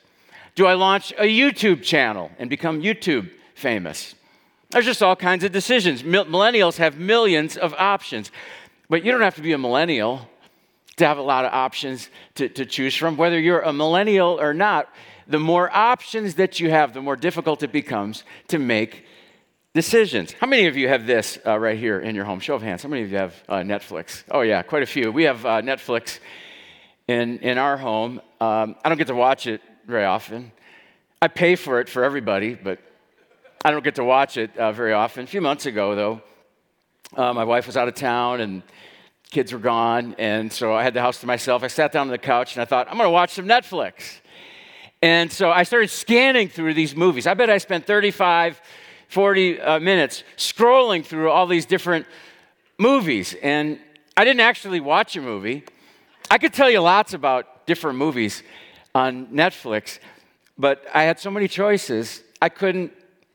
Do 0.55 0.67
I 0.67 0.75
launch 0.75 1.13
a 1.13 1.25
YouTube 1.25 1.83
channel 1.83 2.31
and 2.39 2.51
become 2.51 2.83
YouTube 2.83 3.31
famous? 3.61 4.15
There's 4.71 4.87
just 4.87 5.03
all 5.03 5.17
kinds 5.17 5.45
of 5.45 5.53
decisions. 5.53 6.03
Millennials 6.03 6.77
have 6.79 6.99
millions 6.99 7.57
of 7.57 7.75
options, 7.75 8.31
but 8.89 9.05
you 9.05 9.13
don't 9.13 9.21
have 9.21 9.35
to 9.37 9.43
be 9.43 9.53
a 9.53 9.59
millennial 9.59 10.29
to 10.97 11.07
have 11.07 11.19
a 11.19 11.23
lot 11.23 11.45
of 11.45 11.53
options 11.53 12.09
to, 12.37 12.49
to 12.49 12.65
choose 12.65 12.95
from. 12.95 13.17
Whether 13.17 13.39
you're 13.39 13.61
a 13.61 13.73
millennial 13.73 14.41
or 14.41 14.55
not, 14.55 14.89
the 15.27 15.39
more 15.39 15.75
options 15.75 16.35
that 16.37 16.61
you 16.61 16.71
have, 16.71 16.93
the 16.93 17.03
more 17.03 17.17
difficult 17.17 17.63
it 17.63 17.73
becomes 17.73 18.25
to 18.49 18.59
make 18.59 19.07
decisions. 19.75 20.33
How 20.33 20.47
many 20.47 20.67
of 20.67 20.77
you 20.77 20.89
have 20.89 21.07
this 21.07 21.39
uh, 21.47 21.59
right 21.59 21.79
here 21.79 22.01
in 22.01 22.15
your 22.15 22.25
home? 22.25 22.41
Show 22.41 22.55
of 22.55 22.63
hands. 22.63 22.83
How 22.83 22.89
many 22.89 23.03
of 23.03 23.11
you 23.11 23.19
have 23.19 23.35
uh, 23.49 23.57
Netflix? 23.59 24.25
Oh, 24.31 24.43
yeah, 24.43 24.63
quite 24.63 24.83
a 24.83 24.87
few. 24.87 25.13
We 25.13 25.25
have 25.25 25.47
uh, 25.47 25.63
Netflix 25.63 26.19
in, 27.09 27.39
in 27.39 27.59
our 27.59 27.77
home. 27.77 28.21
Um, 28.41 28.77
I 28.85 28.89
don't 28.89 28.99
get 28.99 29.07
to 29.09 29.15
watch 29.15 29.47
it 29.47 29.63
very 29.87 30.05
often. 30.05 30.53
I 31.23 31.29
pay 31.29 31.57
for 31.57 31.81
it 31.81 31.89
for 31.89 32.03
everybody, 32.03 32.55
but 32.55 32.79
I 33.63 33.71
don't 33.71 33.85
get 33.85 33.97
to 33.97 34.05
watch 34.05 34.39
it 34.39 34.57
uh, 34.57 34.73
very 34.73 34.95
often. 34.95 35.25
A 35.25 35.27
few 35.27 35.43
months 35.43 35.67
ago, 35.67 35.95
though, 35.95 36.23
uh, 37.15 37.35
my 37.35 37.45
wife 37.45 37.67
was 37.67 37.77
out 37.77 37.89
of 37.89 37.95
town 37.95 38.41
and 38.41 38.63
kids 39.31 39.53
were 39.53 39.59
gone, 39.59 40.15
and 40.19 40.51
so 40.51 40.73
I 40.73 40.83
had 40.83 40.95
the 40.95 41.03
house 41.03 41.21
to 41.21 41.27
myself. 41.27 41.63
I 41.63 41.67
sat 41.67 41.93
down 41.93 42.07
on 42.07 42.09
the 42.09 42.17
couch 42.17 42.55
and 42.55 42.63
I 42.63 42.65
thought, 42.65 42.89
I'm 42.89 42.97
going 42.97 43.07
to 43.07 43.11
watch 43.11 43.35
some 43.35 43.45
Netflix. 43.45 44.21
And 45.03 45.31
so 45.31 45.51
I 45.51 45.65
started 45.65 45.91
scanning 45.91 46.49
through 46.49 46.73
these 46.73 46.97
movies. 46.97 47.27
I 47.27 47.35
bet 47.35 47.51
I 47.51 47.59
spent 47.59 47.87
35, 47.87 48.63
40 49.09 49.61
uh, 49.61 49.79
minutes 49.79 50.25
scrolling 50.39 51.05
through 51.05 51.29
all 51.29 51.47
these 51.47 51.67
different 51.67 52.07
movies. 52.79 53.37
And 53.43 53.79
I 54.17 54.25
didn't 54.25 54.41
actually 54.41 54.81
watch 54.81 55.17
a 55.17 55.21
movie. 55.21 55.65
I 56.31 56.39
could 56.39 56.55
tell 56.55 56.71
you 56.71 56.81
lots 56.81 57.13
about 57.13 57.67
different 57.67 57.99
movies 57.99 58.43
on 58.95 59.27
Netflix, 59.27 59.99
but 60.57 60.83
I 60.95 61.03
had 61.03 61.21
so 61.21 61.31
many 61.31 61.47
choices, 61.47 62.23
I 62.41 62.49
couldn't 62.49 62.93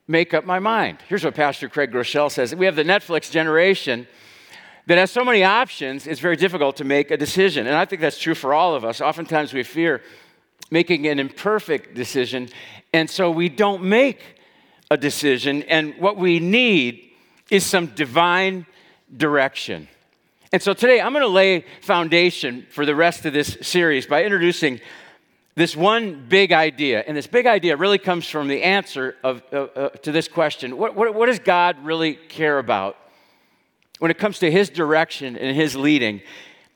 make 0.07 0.33
up 0.33 0.45
my 0.45 0.59
mind. 0.59 0.99
Here's 1.07 1.23
what 1.23 1.35
Pastor 1.35 1.69
Craig 1.69 1.91
Groeschel 1.91 2.31
says 2.31 2.55
We 2.55 2.65
have 2.65 2.75
the 2.75 2.83
Netflix 2.83 3.31
generation 3.31 4.07
that 4.87 4.97
has 4.97 5.09
so 5.09 5.25
many 5.25 5.43
options, 5.43 6.05
it's 6.05 6.19
very 6.19 6.35
difficult 6.35 6.75
to 6.77 6.83
make 6.83 7.09
a 7.09 7.17
decision. 7.17 7.65
And 7.65 7.75
I 7.75 7.85
think 7.85 8.01
that's 8.01 8.19
true 8.19 8.35
for 8.35 8.53
all 8.53 8.75
of 8.75 8.85
us. 8.85 9.01
Oftentimes 9.01 9.51
we 9.51 9.63
fear 9.63 10.03
making 10.69 11.07
an 11.07 11.19
imperfect 11.19 11.95
decision, 11.95 12.49
and 12.93 13.09
so 13.09 13.31
we 13.31 13.49
don't 13.49 13.83
make 13.83 14.39
a 14.91 14.97
decision. 14.97 15.63
And 15.63 15.95
what 15.97 16.17
we 16.17 16.39
need 16.39 17.09
is 17.49 17.65
some 17.65 17.87
divine 17.87 18.65
direction. 19.15 19.87
And 20.51 20.61
so 20.61 20.73
today 20.73 21.01
I'm 21.01 21.13
going 21.13 21.23
to 21.23 21.27
lay 21.27 21.65
foundation 21.81 22.65
for 22.69 22.85
the 22.85 22.95
rest 22.95 23.25
of 23.25 23.33
this 23.33 23.57
series 23.61 24.05
by 24.05 24.23
introducing 24.23 24.79
this 25.55 25.75
one 25.75 26.25
big 26.27 26.51
idea. 26.51 27.03
And 27.07 27.15
this 27.15 27.27
big 27.27 27.47
idea 27.47 27.77
really 27.77 27.97
comes 27.97 28.27
from 28.27 28.47
the 28.47 28.63
answer 28.63 29.15
of, 29.23 29.41
uh, 29.53 29.55
uh, 29.55 29.89
to 29.89 30.11
this 30.11 30.27
question 30.27 30.77
what, 30.77 30.95
what, 30.95 31.13
what 31.15 31.27
does 31.27 31.39
God 31.39 31.83
really 31.83 32.15
care 32.15 32.59
about 32.59 32.97
when 33.99 34.11
it 34.11 34.17
comes 34.17 34.39
to 34.39 34.51
His 34.51 34.69
direction 34.69 35.37
and 35.37 35.55
His 35.55 35.75
leading 35.75 36.21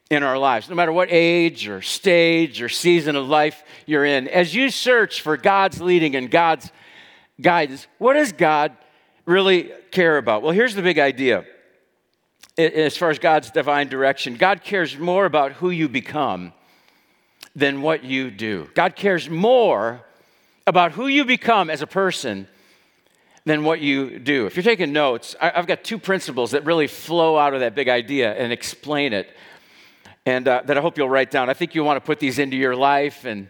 in 0.09 0.23
our 0.23 0.37
lives? 0.37 0.69
No 0.69 0.75
matter 0.75 0.93
what 0.93 1.09
age 1.11 1.67
or 1.67 1.81
stage 1.81 2.61
or 2.61 2.69
season 2.69 3.15
of 3.15 3.27
life 3.27 3.63
you're 3.85 4.05
in, 4.05 4.27
as 4.29 4.55
you 4.55 4.69
search 4.69 5.21
for 5.21 5.35
God's 5.35 5.81
leading 5.81 6.15
and 6.15 6.31
God's 6.31 6.71
guidance, 7.41 7.85
what 7.97 8.13
does 8.13 8.31
God 8.31 8.75
really 9.25 9.71
care 9.91 10.17
about? 10.17 10.41
Well, 10.41 10.53
here's 10.53 10.75
the 10.75 10.81
big 10.81 10.99
idea 10.99 11.43
as 12.57 12.97
far 12.97 13.09
as 13.09 13.19
God's 13.19 13.51
divine 13.51 13.87
direction. 13.87 14.35
God 14.35 14.63
cares 14.63 14.97
more 14.97 15.25
about 15.25 15.53
who 15.53 15.69
you 15.69 15.87
become 15.87 16.53
than 17.55 17.81
what 17.81 18.03
you 18.03 18.31
do. 18.31 18.69
God 18.73 18.95
cares 18.95 19.29
more 19.29 20.01
about 20.67 20.91
who 20.91 21.07
you 21.07 21.25
become 21.25 21.69
as 21.69 21.81
a 21.81 21.87
person 21.87 22.47
than 23.45 23.63
what 23.63 23.79
you 23.79 24.19
do. 24.19 24.45
If 24.45 24.55
you're 24.55 24.63
taking 24.63 24.93
notes, 24.93 25.35
I've 25.41 25.65
got 25.65 25.83
two 25.83 25.97
principles 25.97 26.51
that 26.51 26.65
really 26.65 26.87
flow 26.87 27.37
out 27.37 27.53
of 27.53 27.61
that 27.61 27.73
big 27.73 27.89
idea 27.89 28.33
and 28.33 28.53
explain 28.53 29.13
it, 29.13 29.35
and 30.25 30.47
uh, 30.47 30.61
that 30.65 30.77
I 30.77 30.81
hope 30.81 30.97
you'll 30.97 31.09
write 31.09 31.31
down. 31.31 31.49
I 31.49 31.53
think 31.53 31.73
you 31.73 31.83
want 31.83 31.97
to 31.97 32.05
put 32.05 32.19
these 32.19 32.37
into 32.37 32.57
your 32.57 32.75
life 32.75 33.25
and 33.25 33.47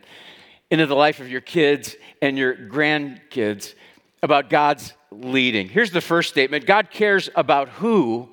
into 0.72 0.86
the 0.86 0.96
life 0.96 1.20
of 1.20 1.30
your 1.30 1.42
kids 1.42 1.96
and 2.22 2.38
your 2.38 2.56
grandkids 2.56 3.74
about 4.22 4.50
God's 4.50 4.94
leading. 5.12 5.68
Here's 5.68 5.92
the 5.92 6.02
first 6.02 6.30
statement 6.30 6.66
God 6.66 6.92
cares 6.92 7.30
about 7.36 7.70
who 7.70 8.30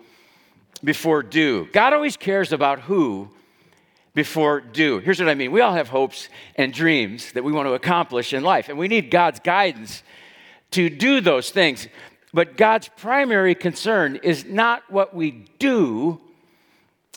before 0.85 1.23
do. 1.23 1.69
God 1.73 1.93
always 1.93 2.17
cares 2.17 2.53
about 2.53 2.81
who 2.81 3.31
before 4.17 4.63
do. 4.63 4.99
Here's 4.99 5.21
what 5.21 5.29
I 5.29 5.35
mean 5.35 5.53
we 5.53 5.61
all 5.61 5.75
have 5.75 5.89
hopes 5.89 6.31
and 6.57 6.73
dreams 6.73 7.31
that 7.33 7.45
we 7.45 7.53
want 7.53 7.69
to 7.69 7.75
accomplish 7.75 8.33
in 8.33 8.43
life, 8.43 8.71
and 8.71 8.79
we 8.79 8.89
need 8.89 9.11
God's 9.11 9.39
guidance 9.41 10.03
to 10.73 10.89
do 10.89 11.21
those 11.21 11.51
things. 11.51 11.87
But 12.33 12.57
God's 12.57 12.89
primary 12.97 13.55
concern 13.55 14.17
is 14.17 14.45
not 14.47 14.91
what 14.91 15.15
we 15.15 15.45
do, 15.59 16.19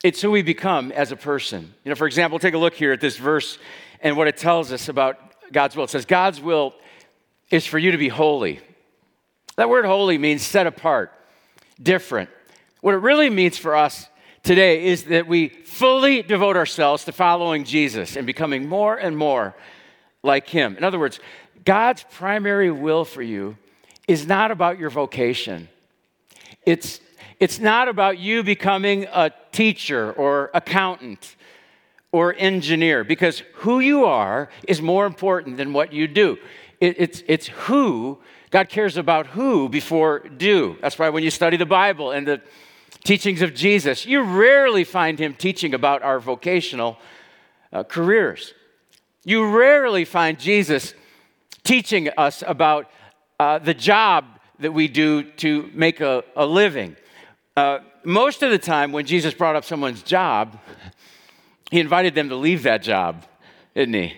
it's 0.04 0.22
who 0.22 0.30
we 0.30 0.42
become 0.42 0.92
as 0.92 1.12
a 1.12 1.16
person. 1.16 1.74
You 1.84 1.90
know, 1.90 1.96
for 1.96 2.06
example, 2.06 2.38
take 2.38 2.54
a 2.54 2.58
look 2.58 2.74
here 2.74 2.92
at 2.92 3.02
this 3.02 3.18
verse 3.18 3.58
and 4.02 4.18
what 4.18 4.28
it 4.28 4.36
tells 4.36 4.72
us 4.74 4.90
about 4.90 5.18
God's 5.54 5.78
will. 5.78 5.86
It 5.86 5.90
says, 5.90 6.06
God's 6.06 6.42
will 6.42 6.74
is 7.50 7.66
for 7.66 7.80
you 7.80 7.92
to 7.92 7.98
be 7.98 8.10
holy. 8.10 8.60
That 9.56 9.70
word 9.70 9.86
holy 9.86 10.18
means 10.18 10.42
set 10.42 10.68
apart, 10.68 11.14
different. 11.82 12.30
What 12.82 12.94
it 12.94 12.98
really 12.98 13.30
means 13.30 13.58
for 13.58 13.76
us 13.76 14.09
today 14.44 14.86
is 14.86 15.04
that 15.06 15.28
we 15.28 15.50
fully 15.50 16.22
devote 16.22 16.56
ourselves 16.56 17.06
to 17.06 17.12
following 17.12 17.64
Jesus 17.64 18.16
and 18.16 18.26
becoming 18.26 18.68
more 18.68 18.96
and 18.96 19.18
more 19.18 19.56
like 20.24 20.48
Him. 20.48 20.76
In 20.78 20.84
other 20.84 21.00
words, 21.00 21.20
God's 21.66 22.04
primary 22.12 22.72
will 22.72 23.06
for 23.06 23.22
you 23.22 23.58
is 24.08 24.26
not 24.26 24.52
about 24.52 24.80
your 24.80 24.90
vocation. 24.90 25.70
It's, 26.66 27.00
it's 27.40 27.60
not 27.60 27.88
about 27.88 28.18
you 28.18 28.44
becoming 28.44 29.06
a 29.06 29.32
teacher 29.52 30.12
or 30.14 30.50
accountant 30.54 31.36
or 32.12 32.34
engineer, 32.38 33.04
because 33.04 33.44
who 33.54 33.80
you 33.80 34.06
are 34.06 34.50
is 34.68 34.82
more 34.82 35.06
important 35.06 35.58
than 35.58 35.74
what 35.74 35.94
you 35.94 36.08
do. 36.08 36.38
It, 36.80 36.96
it's, 36.98 37.24
it's 37.28 37.48
who, 37.48 38.18
God 38.50 38.68
cares 38.68 38.98
about 38.98 39.28
who 39.28 39.70
before 39.70 40.20
do. 40.20 40.76
That's 40.82 40.98
why 40.98 41.10
when 41.10 41.24
you 41.24 41.30
study 41.30 41.56
the 41.56 41.68
Bible 41.68 42.10
and 42.12 42.28
the 42.28 42.42
teachings 43.10 43.42
of 43.42 43.56
Jesus, 43.56 44.06
you 44.06 44.22
rarely 44.22 44.84
find 44.84 45.18
him 45.18 45.34
teaching 45.34 45.74
about 45.74 46.04
our 46.04 46.20
vocational 46.20 47.00
uh, 47.74 47.84
careers. 47.84 48.54
You 49.26 49.50
rarely 49.50 50.06
find 50.06 50.40
Jesus 50.40 50.94
teaching 51.64 52.10
us 52.18 52.44
about 52.46 52.88
uh, 53.40 53.58
the 53.58 53.74
job 53.74 54.26
that 54.60 54.74
we 54.74 54.88
do 54.88 55.24
to 55.24 55.72
make 55.74 56.02
a, 56.02 56.24
a 56.36 56.46
living. 56.46 56.96
Uh, 57.58 57.80
most 58.04 58.44
of 58.44 58.52
the 58.52 58.60
time, 58.60 58.92
when 58.92 59.08
Jesus 59.08 59.34
brought 59.34 59.56
up 59.56 59.66
someone's 59.66 60.04
job, 60.04 60.60
he 61.72 61.80
invited 61.80 62.14
them 62.14 62.30
to 62.30 62.36
leave 62.36 62.62
that 62.62 62.84
job, 62.84 63.26
didn't 63.74 63.96
he? 63.96 64.14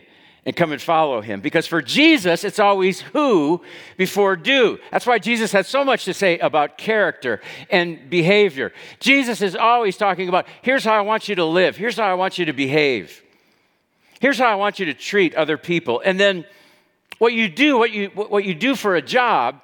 And 0.45 0.55
come 0.55 0.71
and 0.71 0.81
follow 0.81 1.21
him. 1.21 1.39
Because 1.39 1.67
for 1.67 1.81
Jesus, 1.81 2.43
it's 2.43 2.59
always 2.59 3.01
who 3.01 3.61
before 3.97 4.35
do. 4.35 4.79
That's 4.91 5.05
why 5.05 5.19
Jesus 5.19 5.51
has 5.51 5.67
so 5.67 5.85
much 5.85 6.05
to 6.05 6.13
say 6.13 6.39
about 6.39 6.77
character 6.77 7.41
and 7.69 8.09
behavior. 8.09 8.73
Jesus 8.99 9.41
is 9.41 9.55
always 9.55 9.97
talking 9.97 10.29
about 10.29 10.47
here's 10.63 10.83
how 10.83 10.93
I 10.93 11.01
want 11.01 11.29
you 11.29 11.35
to 11.35 11.45
live, 11.45 11.77
here's 11.77 11.97
how 11.97 12.09
I 12.09 12.15
want 12.15 12.39
you 12.39 12.45
to 12.45 12.53
behave, 12.53 13.21
here's 14.19 14.39
how 14.39 14.47
I 14.47 14.55
want 14.55 14.79
you 14.79 14.85
to 14.87 14.93
treat 14.93 15.35
other 15.35 15.57
people. 15.57 16.01
And 16.03 16.19
then 16.19 16.45
what 17.19 17.33
you 17.33 17.47
do, 17.47 17.77
what 17.77 17.91
you, 17.91 18.09
what 18.09 18.43
you 18.43 18.55
do 18.55 18.75
for 18.75 18.95
a 18.95 19.01
job, 19.01 19.61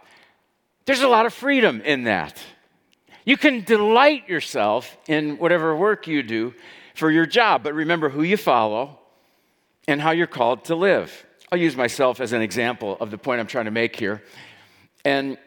there's 0.86 1.02
a 1.02 1.08
lot 1.08 1.26
of 1.26 1.34
freedom 1.34 1.82
in 1.82 2.04
that. 2.04 2.40
You 3.26 3.36
can 3.36 3.64
delight 3.64 4.30
yourself 4.30 4.96
in 5.08 5.38
whatever 5.38 5.76
work 5.76 6.08
you 6.08 6.24
do 6.24 6.54
for 6.94 7.12
your 7.12 7.26
job, 7.26 7.64
but 7.64 7.74
remember 7.74 8.10
who 8.10 8.22
you 8.22 8.38
follow 8.38 8.97
and 9.88 10.02
how 10.02 10.12
you're 10.12 10.28
called 10.28 10.66
to 10.66 10.76
live. 10.76 11.26
I'll 11.52 11.60
use 11.60 11.76
myself 11.76 12.20
as 12.20 12.34
an 12.34 12.42
example 12.42 12.98
of 13.00 13.10
the 13.10 13.18
point 13.18 13.40
I'm 13.40 13.48
trying 13.48 13.66
to 13.66 13.72
make 13.72 13.96
here. 13.96 14.22
And 15.06 15.38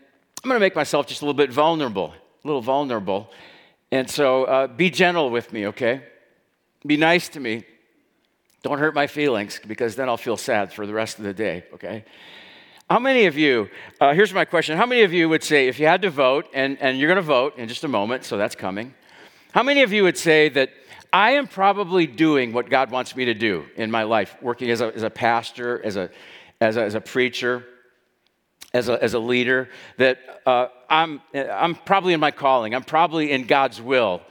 I'm 0.42 0.49
going 0.49 0.56
to 0.56 0.61
make 0.61 0.75
myself 0.75 1.06
just 1.06 1.20
a 1.20 1.25
little 1.25 1.37
bit 1.37 1.50
vulnerable, 1.50 2.14
a 2.44 2.47
little 2.47 2.62
vulnerable. 2.62 3.30
And 3.92 4.09
so 4.09 4.44
uh, 4.44 4.66
be 4.66 4.88
gentle 4.88 5.30
with 5.30 5.52
me, 5.52 5.66
okay? 5.66 6.02
Be 6.87 6.97
nice 6.97 7.28
to 7.30 7.40
me. 7.40 7.64
Don't 8.62 8.78
hurt 8.78 8.94
my 8.94 9.06
feelings 9.06 9.61
because 9.66 9.97
then 9.97 10.09
I'll 10.09 10.16
feel 10.16 10.37
sad 10.37 10.73
for 10.73 10.87
the 10.87 10.94
rest 10.94 11.18
of 11.18 11.25
the 11.25 11.35
day, 11.35 11.64
okay? 11.75 12.04
How 12.88 12.99
many 12.99 13.26
of 13.26 13.37
you, 13.37 13.68
uh, 14.00 14.14
here's 14.14 14.32
my 14.32 14.44
question 14.44 14.76
How 14.76 14.87
many 14.87 15.02
of 15.02 15.12
you 15.12 15.28
would 15.28 15.44
say, 15.44 15.68
if 15.68 15.78
you 15.78 15.87
had 15.87 16.02
to 16.02 16.11
vote, 16.11 16.47
and, 16.54 16.78
and 16.80 16.99
you're 16.99 17.09
going 17.09 17.16
to 17.16 17.23
vote 17.23 17.56
in 17.59 17.68
just 17.68 17.85
a 17.85 17.88
moment, 17.88 18.25
so 18.25 18.37
that's 18.37 18.54
coming, 18.54 18.94
how 19.52 19.62
many 19.64 19.83
of 19.83 19.92
you 19.92 20.04
would 20.04 20.16
say 20.16 20.49
that 20.50 20.71
I 21.12 21.33
am 21.33 21.49
probably 21.49 22.07
doing 22.07 22.52
what 22.52 22.71
God 22.71 22.90
wants 22.90 23.16
me 23.16 23.25
to 23.25 23.35
do 23.35 23.64
in 23.76 23.90
my 23.90 24.04
life, 24.04 24.37
working 24.40 24.71
as 24.71 24.80
a, 24.80 24.95
as 24.95 25.02
a 25.02 25.11
pastor, 25.11 25.85
as 25.85 25.97
a, 25.97 26.09
as 26.61 26.76
a, 26.76 26.85
as 26.85 26.95
a 26.95 27.00
preacher, 27.00 27.64
as 28.73 28.88
a, 28.88 29.02
as 29.02 29.14
a 29.14 29.19
leader, 29.19 29.69
that 29.97 30.19
uh, 30.47 30.69
I'm, 30.88 31.21
I'm 31.35 31.75
probably 31.75 32.12
in 32.12 32.21
my 32.21 32.30
calling. 32.30 32.75
I'm 32.76 32.85
probably 32.85 33.33
in 33.33 33.47
God's 33.47 33.83
will 33.83 34.23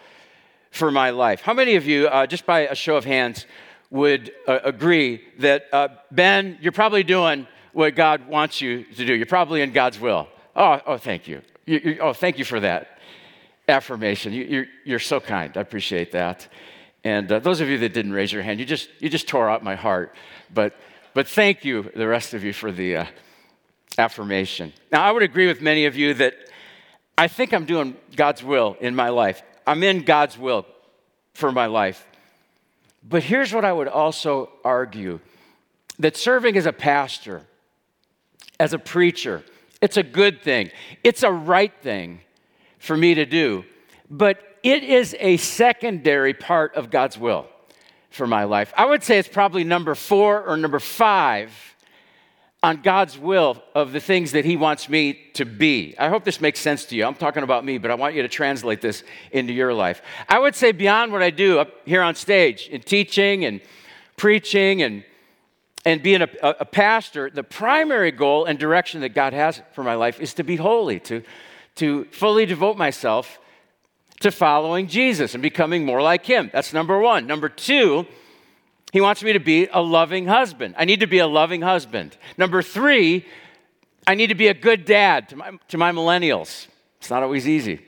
for 0.72 0.90
my 0.90 1.10
life. 1.10 1.42
How 1.42 1.54
many 1.54 1.76
of 1.76 1.86
you, 1.86 2.08
uh, 2.08 2.26
just 2.26 2.46
by 2.46 2.62
a 2.62 2.76
show 2.76 2.96
of 2.96 3.04
hands, 3.04 3.46
would 3.90 4.32
uh, 4.48 4.60
agree 4.64 5.22
that, 5.40 5.66
uh, 5.74 5.90
Ben, 6.12 6.58
you're 6.62 6.72
probably 6.72 7.04
doing 7.04 7.46
what 7.74 7.94
God 7.96 8.28
wants 8.30 8.62
you 8.62 8.86
to 8.86 9.06
do? 9.06 9.14
You're 9.14 9.26
probably 9.26 9.62
in 9.62 9.74
God's 9.74 10.00
will. 10.00 10.30
Oh, 10.56 10.80
oh 10.86 10.98
thank 10.98 11.28
you. 11.28 11.42
you 11.66 11.98
oh, 12.00 12.14
thank 12.14 12.38
you 12.38 12.46
for 12.46 12.62
that 12.62 12.99
affirmation. 13.70 14.34
You, 14.34 14.44
are 14.44 14.48
you're, 14.48 14.66
you're 14.84 15.00
so 15.00 15.20
kind. 15.20 15.56
I 15.56 15.62
appreciate 15.62 16.12
that. 16.12 16.48
And 17.04 17.32
uh, 17.32 17.40
those 17.40 17.62
of 17.62 17.70
you 17.70 17.78
that 17.80 17.94
didn't 17.94 18.12
raise 18.12 18.32
your 18.34 18.44
hand, 18.44 18.60
you 18.60 18.66
just, 18.66 18.90
you 19.00 19.10
just 19.10 19.28
tore 19.28 19.50
out 19.50 19.64
my 19.64 19.76
heart. 19.76 20.16
But, 20.54 20.76
but 21.14 21.28
thank 21.28 21.64
you, 21.64 21.90
the 21.96 22.08
rest 22.08 22.34
of 22.34 22.44
you, 22.44 22.52
for 22.52 22.72
the 22.72 22.98
uh, 22.98 23.06
affirmation. 23.98 24.74
Now, 24.92 25.04
I 25.04 25.12
would 25.12 25.24
agree 25.24 25.48
with 25.48 25.62
many 25.62 25.86
of 25.86 25.96
you 25.96 26.14
that 26.16 26.36
I 27.18 27.28
think 27.28 27.54
I'm 27.54 27.66
doing 27.66 27.96
God's 28.16 28.44
will 28.44 28.76
in 28.82 28.96
my 28.96 29.10
life. 29.10 29.42
I'm 29.66 29.84
in 29.84 30.04
God's 30.04 30.38
will 30.38 30.66
for 31.34 31.52
my 31.52 31.68
life. 31.68 32.06
But 33.08 33.24
here's 33.24 33.54
what 33.54 33.64
I 33.64 33.72
would 33.72 33.88
also 33.88 34.50
argue 34.64 35.20
that 36.00 36.18
serving 36.18 36.58
as 36.58 36.66
a 36.66 36.74
pastor, 36.74 37.44
as 38.60 38.74
a 38.74 38.80
preacher, 38.80 39.44
it's 39.82 39.98
a 39.98 40.04
good 40.04 40.42
thing. 40.42 40.72
It's 41.04 41.24
a 41.24 41.32
right 41.32 41.74
thing 41.82 42.22
for 42.80 42.98
me 42.98 43.14
to 43.16 43.26
do. 43.26 43.64
But 44.10 44.40
it 44.64 44.84
is 44.84 45.16
a 45.20 45.38
secondary 45.38 46.34
part 46.34 46.76
of 46.76 46.90
God's 46.90 47.18
will 47.18 47.48
for 48.10 48.26
my 48.26 48.46
life. 48.46 48.74
I 48.76 48.86
would 48.86 49.04
say 49.04 49.20
it's 49.20 49.30
probably 49.30 49.64
number 49.64 49.96
four 49.96 50.44
or 50.44 50.58
number 50.58 50.80
five 50.80 51.52
on 52.62 52.82
God's 52.82 53.18
will 53.18 53.62
of 53.74 53.94
the 53.94 54.02
things 54.02 54.34
that 54.34 54.44
He 54.44 54.58
wants 54.58 54.90
me 54.90 55.14
to 55.36 55.46
be. 55.46 55.96
I 55.98 56.10
hope 56.10 56.26
this 56.26 56.42
makes 56.42 56.60
sense 56.60 56.86
to 56.86 56.96
you. 56.96 57.06
I'm 57.06 57.16
talking 57.16 57.44
about 57.44 57.64
me, 57.64 57.78
but 57.78 57.90
I 57.90 57.96
want 57.96 58.16
you 58.16 58.22
to 58.22 58.28
translate 58.28 58.82
this 58.82 59.04
into 59.32 59.54
your 59.54 59.74
life. 59.74 60.02
I 60.28 60.40
would 60.40 60.56
say 60.56 60.74
beyond 60.74 61.14
what 61.14 61.22
I 61.22 61.30
do 61.30 61.60
up 61.60 61.70
here 61.86 62.02
on 62.02 62.16
stage 62.16 62.68
in 62.68 62.82
teaching 62.82 63.46
and 63.46 63.62
preaching 64.18 64.82
and 64.82 65.04
and 65.86 66.04
being 66.04 66.22
a, 66.22 66.30
a, 66.44 66.66
pastor, 66.66 67.30
the 67.30 67.42
primary 67.42 68.12
goal 68.12 68.44
and 68.44 68.60
direction 68.60 69.00
that 69.00 69.10
God 69.10 69.32
has 69.32 69.62
for 69.72 69.82
my 69.82 69.96
life 69.96 70.20
is 70.20 70.34
to 70.34 70.44
be 70.44 70.58
holy, 70.58 71.00
to, 71.00 71.24
to 71.80 72.06
fully 72.06 72.46
devote 72.46 72.78
myself 72.78 73.40
to 74.20 74.32
following 74.32 74.88
Jesus 74.88 75.34
and 75.34 75.42
becoming 75.42 75.86
more 75.86 76.02
like 76.02 76.26
Him. 76.26 76.50
That's 76.52 76.74
number 76.74 77.00
one. 77.00 77.26
Number 77.26 77.50
two, 77.50 78.06
He 78.92 79.02
wants 79.02 79.24
me 79.24 79.34
to 79.34 79.40
be 79.40 79.68
a 79.68 79.82
loving 79.82 80.28
husband. 80.28 80.76
I 80.78 80.86
need 80.86 81.00
to 81.00 81.08
be 81.08 81.20
a 81.20 81.28
loving 81.28 81.62
husband. 81.62 82.18
Number 82.38 82.62
three, 82.62 83.26
I 84.06 84.16
need 84.16 84.28
to 84.28 84.36
be 84.36 84.48
a 84.48 84.54
good 84.54 84.86
dad 84.86 85.30
to 85.30 85.36
my, 85.36 85.52
to 85.70 85.78
my 85.78 85.92
millennials. 85.92 86.68
It's 87.00 87.10
not 87.10 87.24
always 87.24 87.48
easy. 87.48 87.80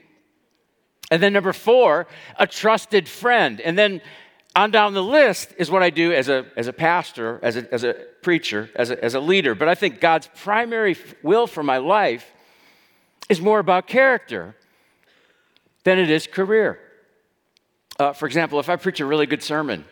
And 1.10 1.22
then 1.22 1.34
number 1.34 1.52
four, 1.52 2.08
a 2.38 2.48
trusted 2.48 3.10
friend. 3.10 3.60
And 3.60 3.78
then 3.78 4.02
on 4.56 4.72
down 4.72 4.94
the 4.94 5.04
list 5.04 5.54
is 5.58 5.70
what 5.70 5.84
I 5.84 5.90
do 5.90 6.14
as 6.14 6.30
a, 6.30 6.46
as 6.56 6.68
a 6.68 6.74
pastor, 6.74 7.40
as 7.44 7.58
a, 7.58 7.74
as 7.74 7.84
a 7.84 7.94
preacher, 8.22 8.70
as 8.76 8.90
a, 8.90 9.04
as 9.04 9.16
a 9.16 9.20
leader. 9.20 9.54
But 9.54 9.68
I 9.68 9.76
think 9.76 10.00
God's 10.00 10.30
primary 10.42 10.96
will 11.24 11.48
for 11.48 11.64
my 11.64 11.78
life 11.78 12.32
is 13.32 13.40
more 13.40 13.60
about 13.60 13.88
character 13.88 14.54
than 15.86 15.98
it 15.98 16.12
is 16.12 16.28
career. 16.28 16.78
Uh, 17.98 18.12
for 18.12 18.26
example, 18.26 18.60
if 18.60 18.68
I 18.68 18.76
preach 18.76 19.00
a 19.00 19.06
really 19.06 19.26
good 19.26 19.42
sermon 19.42 19.86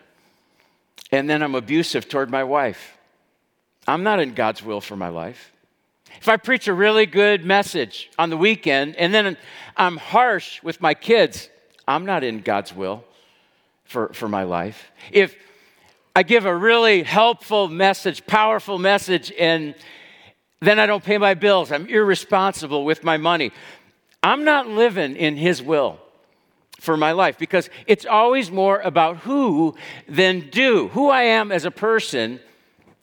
and 1.10 1.30
then 1.30 1.42
I'm 1.42 1.56
abusive 1.56 2.10
toward 2.10 2.30
my 2.30 2.44
wife, 2.44 2.98
I'm 3.88 4.04
not 4.04 4.20
in 4.20 4.34
God's 4.34 4.62
will 4.62 4.82
for 4.82 4.98
my 4.98 5.08
life. 5.08 5.54
If 6.20 6.28
I 6.28 6.36
preach 6.36 6.68
a 6.68 6.74
really 6.74 7.06
good 7.06 7.46
message 7.46 8.10
on 8.20 8.30
the 8.30 8.36
weekend 8.36 8.98
and 8.98 9.14
then 9.14 9.38
I'm 9.78 9.96
harsh 9.96 10.62
with 10.62 10.82
my 10.82 10.94
kids, 10.94 11.50
I'm 11.88 12.06
not 12.06 12.26
in 12.26 12.42
God's 12.42 12.76
will 12.76 13.06
for, 13.86 14.12
for 14.14 14.28
my 14.28 14.44
life. 14.44 14.92
If 15.14 15.34
I 16.14 16.24
give 16.24 16.46
a 16.46 16.56
really 16.56 17.04
helpful 17.04 17.70
message, 17.70 18.28
powerful 18.28 18.78
message, 18.80 19.32
and 19.40 19.76
then 20.62 20.80
I 20.80 20.86
don't 20.86 21.04
pay 21.04 21.18
my 21.18 21.34
bills, 21.34 21.72
I'm 21.72 21.88
irresponsible 21.88 22.86
with 22.86 23.04
my 23.04 23.18
money, 23.18 23.52
I'm 24.22 24.44
not 24.44 24.68
living 24.68 25.16
in 25.16 25.38
His 25.38 25.62
will 25.62 26.00
for 26.80 26.98
my 26.98 27.12
life 27.12 27.38
because 27.38 27.70
it's 27.88 28.06
always 28.06 28.52
more 28.52 28.80
about 28.80 29.18
who 29.18 29.76
than 30.08 30.50
do. 30.50 30.88
Who 30.90 31.10
I 31.10 31.24
am 31.24 31.52
as 31.52 31.66
a 31.66 31.72
person 31.72 32.40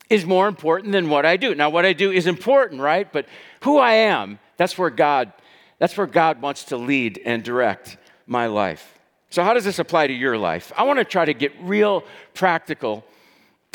is 0.09 0.25
more 0.25 0.47
important 0.47 0.93
than 0.93 1.09
what 1.09 1.25
I 1.25 1.37
do. 1.37 1.53
Now, 1.53 1.69
what 1.69 1.85
I 1.85 1.93
do 1.93 2.11
is 2.11 2.27
important, 2.27 2.81
right? 2.81 3.11
But 3.11 3.27
who 3.61 3.77
I 3.77 3.93
am, 3.93 4.39
that's 4.55 4.77
where 4.77 4.89
God, 4.89 5.31
that's 5.79 5.97
where 5.97 6.07
God 6.07 6.41
wants 6.41 6.65
to 6.65 6.77
lead 6.77 7.21
and 7.25 7.43
direct 7.43 7.97
my 8.25 8.47
life. 8.47 8.99
So, 9.29 9.43
how 9.43 9.53
does 9.53 9.65
this 9.65 9.79
apply 9.79 10.07
to 10.07 10.13
your 10.13 10.37
life? 10.37 10.71
I 10.77 10.83
want 10.83 10.99
to 10.99 11.05
try 11.05 11.25
to 11.25 11.33
get 11.33 11.51
real 11.61 12.03
practical 12.33 13.03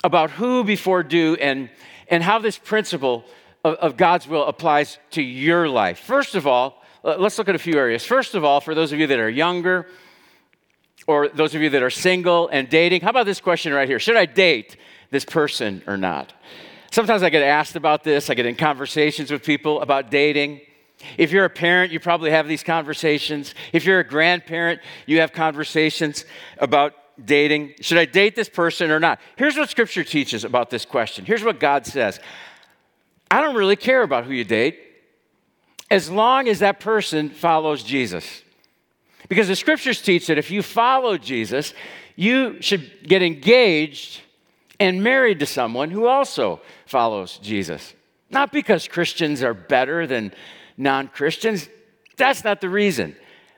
about 0.02 0.30
who 0.30 0.64
before 0.64 1.02
do 1.02 1.36
and, 1.40 1.68
and 2.08 2.22
how 2.22 2.38
this 2.38 2.58
principle 2.58 3.24
of, 3.64 3.74
of 3.76 3.96
God's 3.96 4.26
will 4.26 4.44
applies 4.44 4.98
to 5.10 5.22
your 5.22 5.68
life. 5.68 5.98
First 5.98 6.34
of 6.34 6.46
all, 6.46 6.82
let's 7.02 7.38
look 7.38 7.48
at 7.48 7.54
a 7.54 7.58
few 7.58 7.78
areas. 7.78 8.04
First 8.04 8.34
of 8.34 8.44
all, 8.44 8.60
for 8.60 8.74
those 8.74 8.92
of 8.92 8.98
you 8.98 9.06
that 9.06 9.18
are 9.18 9.30
younger, 9.30 9.88
or 11.06 11.28
those 11.28 11.54
of 11.54 11.62
you 11.62 11.70
that 11.70 11.82
are 11.82 11.90
single 11.90 12.48
and 12.48 12.68
dating, 12.68 13.00
how 13.00 13.10
about 13.10 13.26
this 13.26 13.40
question 13.40 13.72
right 13.72 13.88
here? 13.88 13.98
Should 13.98 14.16
I 14.16 14.26
date 14.26 14.76
this 15.10 15.24
person 15.24 15.82
or 15.86 15.96
not? 15.96 16.32
Sometimes 16.90 17.22
I 17.22 17.30
get 17.30 17.42
asked 17.42 17.74
about 17.74 18.04
this. 18.04 18.30
I 18.30 18.34
get 18.34 18.46
in 18.46 18.54
conversations 18.54 19.30
with 19.30 19.42
people 19.42 19.80
about 19.80 20.10
dating. 20.10 20.60
If 21.18 21.32
you're 21.32 21.44
a 21.44 21.50
parent, 21.50 21.90
you 21.90 21.98
probably 21.98 22.30
have 22.30 22.46
these 22.46 22.62
conversations. 22.62 23.54
If 23.72 23.84
you're 23.84 24.00
a 24.00 24.06
grandparent, 24.06 24.80
you 25.06 25.20
have 25.20 25.32
conversations 25.32 26.24
about 26.58 26.94
dating. 27.24 27.74
Should 27.80 27.98
I 27.98 28.04
date 28.04 28.36
this 28.36 28.48
person 28.48 28.90
or 28.90 29.00
not? 29.00 29.20
Here's 29.36 29.56
what 29.56 29.70
scripture 29.70 30.04
teaches 30.04 30.44
about 30.44 30.70
this 30.70 30.84
question. 30.84 31.24
Here's 31.24 31.42
what 31.42 31.58
God 31.58 31.86
says 31.86 32.20
I 33.32 33.40
don't 33.40 33.54
really 33.54 33.76
care 33.76 34.02
about 34.02 34.26
who 34.26 34.34
you 34.34 34.44
date 34.44 34.78
as 35.90 36.10
long 36.10 36.48
as 36.48 36.58
that 36.58 36.80
person 36.80 37.30
follows 37.30 37.82
Jesus. 37.82 38.42
Because 39.26 39.48
the 39.48 39.56
scriptures 39.56 40.02
teach 40.02 40.26
that 40.26 40.36
if 40.36 40.50
you 40.50 40.62
follow 40.62 41.16
Jesus, 41.16 41.72
you 42.14 42.60
should 42.60 43.08
get 43.08 43.22
engaged 43.22 44.20
and 44.78 45.02
married 45.02 45.40
to 45.40 45.46
someone 45.46 45.90
who 45.90 46.04
also 46.04 46.60
follows 46.84 47.38
Jesus. 47.38 47.94
Not 48.28 48.52
because 48.52 48.86
Christians 48.86 49.42
are 49.42 49.54
better 49.54 50.06
than 50.06 50.34
non 50.76 51.08
Christians, 51.08 51.70
that's 52.18 52.44
not 52.44 52.60
the 52.60 52.68
reason, 52.68 53.16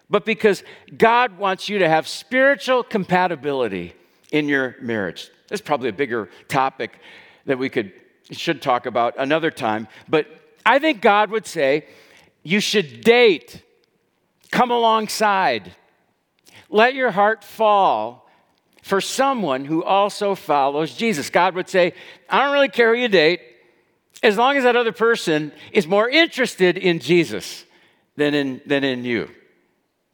but 0.09 0.25
because 0.25 0.63
God 0.97 1.37
wants 1.37 1.69
you 1.69 1.81
to 1.81 1.89
have 1.89 2.07
spiritual 2.07 2.85
compatibility 2.85 3.93
in 4.31 4.49
your 4.49 4.77
marriage. 4.81 5.31
That's 5.49 5.63
probably 5.63 5.89
a 5.89 5.93
bigger 5.93 6.31
topic 6.47 7.01
that 7.47 7.59
we 7.59 7.69
could 7.69 7.93
should 8.31 8.63
talk 8.63 8.87
about 8.87 9.15
another 9.19 9.51
time, 9.51 9.89
but 10.09 10.27
I 10.65 10.79
think 10.79 11.01
God 11.01 11.31
would 11.31 11.47
say 11.47 11.87
you 12.43 12.61
should 12.61 13.03
date, 13.03 13.63
come 14.51 14.71
alongside, 14.71 15.75
let 16.71 16.95
your 16.95 17.11
heart 17.11 17.45
fall 17.45 18.29
for 18.83 19.01
someone 19.01 19.65
who 19.65 19.83
also 19.83 20.35
follows 20.35 20.95
Jesus. 20.95 21.31
God 21.31 21.55
would 21.55 21.69
say, 21.69 21.95
I 22.29 22.45
don't 22.45 22.53
really 22.53 22.69
care 22.69 22.95
who 22.95 23.01
you 23.01 23.09
date, 23.09 23.41
as 24.23 24.37
long 24.37 24.57
as 24.57 24.65
that 24.65 24.77
other 24.77 24.93
person 24.93 25.53
is 25.73 25.87
more 25.87 26.09
interested 26.09 26.79
in 26.79 26.99
Jesus 26.99 27.65
than 28.17 28.35
in, 28.35 28.61
than 28.67 28.85
in 28.85 29.05
you. 29.05 29.31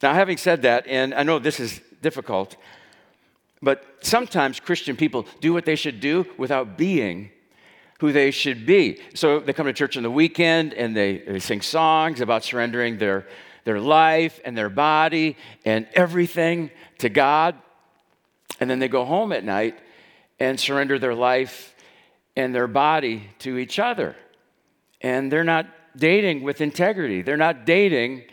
Now, 0.01 0.13
having 0.13 0.37
said 0.37 0.63
that, 0.63 0.87
and 0.87 1.13
I 1.13 1.23
know 1.23 1.39
this 1.39 1.59
is 1.59 1.81
difficult, 2.01 2.55
but 3.61 3.85
sometimes 4.01 4.59
Christian 4.59 4.95
people 4.95 5.27
do 5.39 5.53
what 5.53 5.65
they 5.65 5.75
should 5.75 5.99
do 5.99 6.25
without 6.37 6.77
being 6.77 7.29
who 8.01 8.11
they 8.11 8.31
should 8.31 8.65
be. 8.65 8.99
So 9.13 9.39
they 9.39 9.53
come 9.53 9.67
to 9.67 9.73
church 9.73 9.95
on 9.95 10.01
the 10.01 10.09
weekend 10.09 10.73
and 10.73 10.97
they, 10.97 11.19
they 11.19 11.37
sing 11.37 11.61
songs 11.61 12.19
about 12.19 12.43
surrendering 12.43 12.97
their, 12.97 13.27
their 13.63 13.79
life 13.79 14.41
and 14.43 14.57
their 14.57 14.71
body 14.71 15.37
and 15.65 15.87
everything 15.93 16.71
to 16.97 17.09
God. 17.09 17.55
And 18.59 18.67
then 18.67 18.79
they 18.79 18.87
go 18.87 19.05
home 19.05 19.31
at 19.31 19.43
night 19.43 19.77
and 20.39 20.59
surrender 20.59 20.97
their 20.97 21.13
life 21.13 21.75
and 22.35 22.55
their 22.55 22.67
body 22.67 23.29
to 23.37 23.59
each 23.59 23.77
other. 23.77 24.15
And 25.01 25.31
they're 25.31 25.43
not 25.43 25.67
dating 25.95 26.41
with 26.41 26.59
integrity, 26.59 27.21
they're 27.21 27.37
not 27.37 27.67
dating 27.67 28.23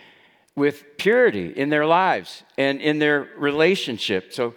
with 0.57 0.97
purity 0.97 1.51
in 1.51 1.69
their 1.69 1.85
lives 1.85 2.43
and 2.57 2.81
in 2.81 3.01
their 3.01 3.29
relationship. 3.37 4.33
So 4.33 4.55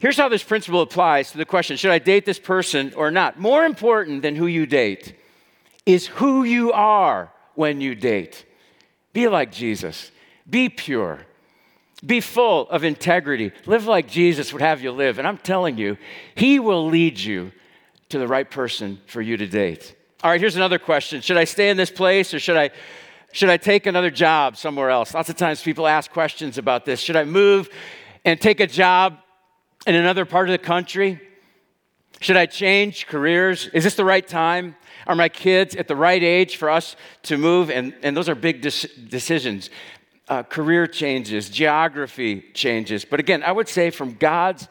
here's 0.00 0.16
how 0.16 0.28
this 0.28 0.42
principle 0.42 0.80
applies 0.82 1.30
to 1.30 1.38
the 1.38 1.44
question 1.44 1.76
should 1.76 1.92
I 1.92 2.00
date 2.00 2.26
this 2.26 2.40
person 2.40 2.92
or 2.96 3.12
not? 3.12 3.38
More 3.38 3.64
important 3.64 4.22
than 4.22 4.34
who 4.34 4.46
you 4.46 4.66
date 4.66 5.14
is 5.86 6.08
who 6.08 6.42
you 6.42 6.72
are 6.72 7.30
when 7.54 7.80
you 7.80 7.94
date. 7.94 8.44
Be 9.12 9.28
like 9.28 9.52
Jesus, 9.52 10.10
be 10.48 10.68
pure, 10.68 11.20
be 12.04 12.20
full 12.20 12.68
of 12.70 12.84
integrity. 12.84 13.52
Live 13.66 13.86
like 13.86 14.08
Jesus 14.08 14.52
would 14.52 14.62
have 14.62 14.82
you 14.82 14.90
live. 14.90 15.18
And 15.18 15.28
I'm 15.28 15.38
telling 15.38 15.78
you, 15.78 15.96
He 16.34 16.58
will 16.58 16.86
lead 16.86 17.18
you 17.18 17.52
to 18.08 18.18
the 18.18 18.26
right 18.26 18.50
person 18.50 19.00
for 19.06 19.20
you 19.20 19.36
to 19.36 19.46
date. 19.46 19.94
All 20.22 20.30
right, 20.30 20.40
here's 20.40 20.56
another 20.56 20.78
question 20.78 21.20
Should 21.20 21.36
I 21.36 21.44
stay 21.44 21.70
in 21.70 21.76
this 21.76 21.90
place 21.90 22.34
or 22.34 22.38
should 22.38 22.56
I? 22.56 22.70
Should 23.32 23.48
I 23.48 23.58
take 23.58 23.86
another 23.86 24.10
job 24.10 24.56
somewhere 24.56 24.90
else? 24.90 25.14
Lots 25.14 25.28
of 25.28 25.36
times 25.36 25.62
people 25.62 25.86
ask 25.86 26.10
questions 26.10 26.58
about 26.58 26.84
this. 26.84 26.98
Should 26.98 27.14
I 27.14 27.24
move 27.24 27.68
and 28.24 28.40
take 28.40 28.58
a 28.58 28.66
job 28.66 29.18
in 29.86 29.94
another 29.94 30.24
part 30.24 30.48
of 30.48 30.52
the 30.52 30.58
country? 30.58 31.20
Should 32.20 32.36
I 32.36 32.46
change 32.46 33.06
careers? 33.06 33.68
Is 33.68 33.84
this 33.84 33.94
the 33.94 34.04
right 34.04 34.26
time? 34.26 34.76
Are 35.06 35.14
my 35.14 35.28
kids 35.28 35.74
at 35.74 35.88
the 35.88 35.96
right 35.96 36.22
age 36.22 36.56
for 36.56 36.68
us 36.68 36.96
to 37.24 37.38
move? 37.38 37.70
And, 37.70 37.94
and 38.02 38.16
those 38.16 38.28
are 38.28 38.34
big 38.34 38.60
decisions 38.60 39.70
uh, 40.28 40.44
career 40.44 40.86
changes, 40.86 41.50
geography 41.50 42.44
changes. 42.54 43.04
But 43.04 43.18
again, 43.18 43.42
I 43.42 43.50
would 43.50 43.68
say 43.68 43.90
from 43.90 44.14
God's 44.14 44.68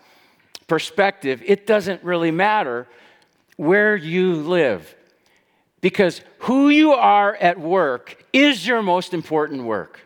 perspective, 0.68 1.44
it 1.46 1.68
doesn't 1.68 2.02
really 2.02 2.32
matter 2.32 2.88
where 3.58 3.96
you 3.96 4.36
live 4.36 4.96
because 5.82 6.22
who 6.40 6.70
you 6.70 6.94
are 6.94 7.36
at 7.36 7.60
work 7.60 8.24
is 8.32 8.66
your 8.66 8.82
most 8.82 9.14
important 9.14 9.64
work. 9.64 10.00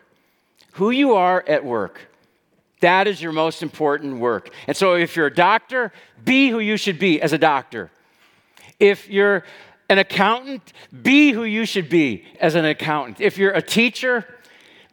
Who 0.72 0.90
you 0.90 1.14
are 1.14 1.44
at 1.46 1.64
work. 1.64 2.00
That 2.84 3.08
is 3.08 3.22
your 3.22 3.32
most 3.32 3.62
important 3.62 4.18
work. 4.18 4.50
And 4.66 4.76
so, 4.76 4.92
if 4.92 5.16
you're 5.16 5.28
a 5.28 5.34
doctor, 5.34 5.90
be 6.22 6.50
who 6.50 6.58
you 6.58 6.76
should 6.76 6.98
be 6.98 7.18
as 7.18 7.32
a 7.32 7.38
doctor. 7.38 7.90
If 8.78 9.08
you're 9.08 9.44
an 9.88 9.96
accountant, 9.96 10.74
be 11.02 11.32
who 11.32 11.44
you 11.44 11.64
should 11.64 11.88
be 11.88 12.26
as 12.38 12.56
an 12.56 12.66
accountant. 12.66 13.22
If 13.22 13.38
you're 13.38 13.52
a 13.52 13.62
teacher, 13.62 14.26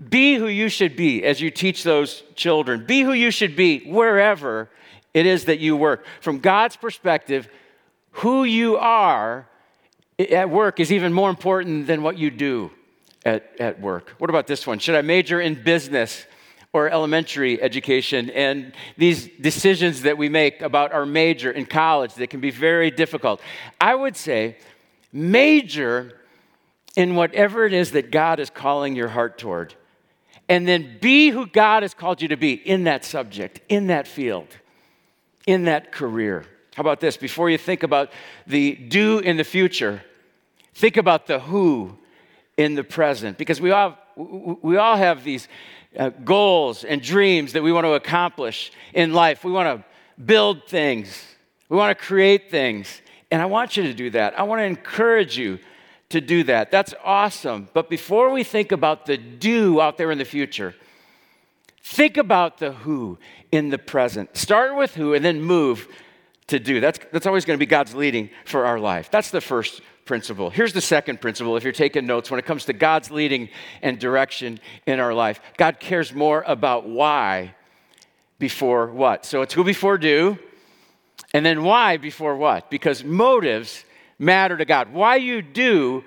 be 0.09 0.35
who 0.35 0.47
you 0.47 0.69
should 0.69 0.95
be 0.95 1.25
as 1.25 1.41
you 1.41 1.51
teach 1.51 1.83
those 1.83 2.23
children. 2.33 2.85
Be 2.85 3.01
who 3.01 3.11
you 3.11 3.29
should 3.29 3.57
be 3.57 3.79
wherever 3.79 4.69
it 5.13 5.25
is 5.25 5.43
that 5.43 5.59
you 5.59 5.75
work. 5.75 6.05
From 6.21 6.39
God's 6.39 6.77
perspective, 6.77 7.49
who 8.11 8.45
you 8.45 8.77
are 8.77 9.49
at 10.17 10.49
work 10.49 10.79
is 10.79 10.93
even 10.93 11.11
more 11.11 11.29
important 11.29 11.87
than 11.87 12.03
what 12.03 12.17
you 12.17 12.31
do 12.31 12.71
at, 13.25 13.51
at 13.59 13.81
work. 13.81 14.11
What 14.17 14.29
about 14.29 14.47
this 14.47 14.65
one? 14.65 14.79
Should 14.79 14.95
I 14.95 15.01
major 15.01 15.41
in 15.41 15.61
business 15.61 16.25
or 16.73 16.89
elementary 16.89 17.61
education? 17.61 18.29
And 18.29 18.73
these 18.97 19.27
decisions 19.27 20.03
that 20.03 20.17
we 20.17 20.29
make 20.29 20.61
about 20.61 20.93
our 20.93 21.05
major 21.05 21.51
in 21.51 21.65
college 21.65 22.15
that 22.15 22.29
can 22.29 22.39
be 22.39 22.51
very 22.51 22.91
difficult. 22.91 23.41
I 23.79 23.95
would 23.95 24.15
say 24.15 24.57
major 25.11 26.19
in 26.95 27.15
whatever 27.15 27.65
it 27.65 27.73
is 27.73 27.91
that 27.91 28.11
God 28.11 28.39
is 28.39 28.49
calling 28.49 28.95
your 28.95 29.09
heart 29.09 29.37
toward 29.37 29.75
and 30.49 30.67
then 30.67 30.97
be 30.99 31.29
who 31.29 31.47
God 31.47 31.83
has 31.83 31.93
called 31.93 32.21
you 32.21 32.27
to 32.27 32.37
be 32.37 32.53
in 32.53 32.83
that 32.83 33.05
subject, 33.05 33.61
in 33.69 33.87
that 33.87 34.07
field, 34.07 34.47
in 35.47 35.63
that 35.63 35.93
career. 35.93 36.45
How 36.75 36.81
about 36.81 36.99
this? 36.99 37.15
Before 37.15 37.49
you 37.49 37.57
think 37.57 37.83
about 37.83 38.11
the 38.47 38.75
do 38.75 39.19
in 39.19 39.37
the 39.37 39.43
future, 39.43 40.03
think 40.73 40.97
about 40.97 41.27
the 41.27 41.39
who 41.39 41.97
in 42.57 42.75
the 42.75 42.83
present 42.83 43.37
because 43.37 43.61
we 43.61 43.71
all 43.71 43.91
have 43.91 43.99
we 44.15 44.77
all 44.77 44.95
have 44.95 45.23
these 45.23 45.47
uh, 45.97 46.09
goals 46.09 46.83
and 46.83 47.01
dreams 47.01 47.53
that 47.53 47.63
we 47.63 47.71
want 47.71 47.85
to 47.85 47.93
accomplish 47.93 48.71
in 48.93 49.13
life. 49.13 49.43
We 49.43 49.51
want 49.51 49.81
to 49.81 50.23
build 50.23 50.67
things, 50.67 51.23
we 51.69 51.77
want 51.77 51.97
to 51.97 52.05
create 52.05 52.51
things. 52.51 53.01
And 53.31 53.41
I 53.41 53.45
want 53.45 53.77
you 53.77 53.83
to 53.83 53.93
do 53.93 54.09
that. 54.09 54.37
I 54.37 54.43
want 54.43 54.59
to 54.59 54.65
encourage 54.65 55.37
you 55.37 55.59
to 56.09 56.19
do 56.19 56.43
that. 56.43 56.69
That's 56.69 56.93
awesome. 57.03 57.69
But 57.73 57.89
before 57.89 58.29
we 58.29 58.43
think 58.43 58.73
about 58.73 59.05
the 59.05 59.15
do 59.15 59.79
out 59.79 59.97
there 59.97 60.11
in 60.11 60.17
the 60.17 60.25
future, 60.25 60.75
think 61.81 62.17
about 62.17 62.57
the 62.57 62.73
who 62.73 63.17
in 63.51 63.69
the 63.69 63.77
present. 63.77 64.35
Start 64.35 64.75
with 64.75 64.95
who 64.95 65.13
and 65.13 65.23
then 65.23 65.41
move 65.41 65.87
to 66.47 66.59
do. 66.59 66.79
That's, 66.79 66.99
that's 67.11 67.27
always 67.27 67.45
going 67.45 67.57
to 67.57 67.59
be 67.59 67.69
God's 67.69 67.95
leading 67.95 68.29
for 68.45 68.65
our 68.65 68.79
life. 68.79 69.09
That's 69.11 69.31
the 69.31 69.41
first 69.41 69.81
principle. 70.05 70.49
Here's 70.49 70.73
the 70.73 70.81
second 70.81 71.21
principle 71.21 71.55
if 71.55 71.63
you're 71.63 71.71
taking 71.71 72.05
notes 72.05 72.29
when 72.29 72.39
it 72.39 72.45
comes 72.45 72.65
to 72.65 72.73
God's 72.73 73.11
leading 73.11 73.49
and 73.81 73.99
direction 73.99 74.59
in 74.85 74.99
our 74.99 75.13
life. 75.13 75.39
God 75.57 75.79
cares 75.79 76.13
more 76.13 76.43
about 76.45 76.87
why 76.87 77.55
before 78.39 78.87
what. 78.87 79.25
So 79.25 79.41
it's 79.41 79.53
who 79.53 79.63
before 79.63 79.97
do, 79.97 80.37
and 81.33 81.45
then 81.45 81.63
why 81.63 81.97
before 81.97 82.35
what? 82.35 82.69
Because 82.69 83.03
motives 83.03 83.85
matter 84.19 84.57
to 84.57 84.65
God. 84.65 84.91
Why 84.91 85.15
you 85.15 85.41
do 85.41 86.03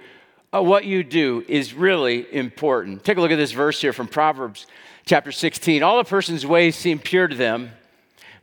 uh, 0.52 0.62
what 0.62 0.84
you 0.84 1.02
do 1.02 1.44
is 1.48 1.74
really 1.74 2.32
important. 2.32 3.04
Take 3.04 3.18
a 3.18 3.20
look 3.20 3.30
at 3.30 3.36
this 3.36 3.52
verse 3.52 3.80
here 3.80 3.92
from 3.92 4.06
Proverbs 4.06 4.66
chapter 5.04 5.32
16. 5.32 5.82
All 5.82 5.98
a 5.98 6.04
person's 6.04 6.46
ways 6.46 6.76
seem 6.76 6.98
pure 6.98 7.26
to 7.26 7.34
them 7.34 7.70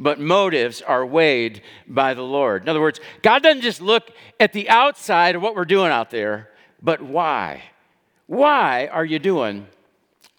but 0.01 0.19
motives 0.19 0.81
are 0.81 1.05
weighed 1.05 1.61
by 1.87 2.15
the 2.15 2.23
Lord. 2.23 2.63
In 2.63 2.69
other 2.69 2.81
words, 2.81 2.99
God 3.21 3.43
doesn't 3.43 3.61
just 3.61 3.79
look 3.81 4.09
at 4.39 4.51
the 4.51 4.67
outside 4.67 5.35
of 5.35 5.43
what 5.43 5.55
we're 5.55 5.63
doing 5.63 5.91
out 5.91 6.09
there, 6.09 6.49
but 6.81 7.03
why? 7.03 7.61
Why 8.25 8.87
are 8.87 9.05
you 9.05 9.19
doing 9.19 9.67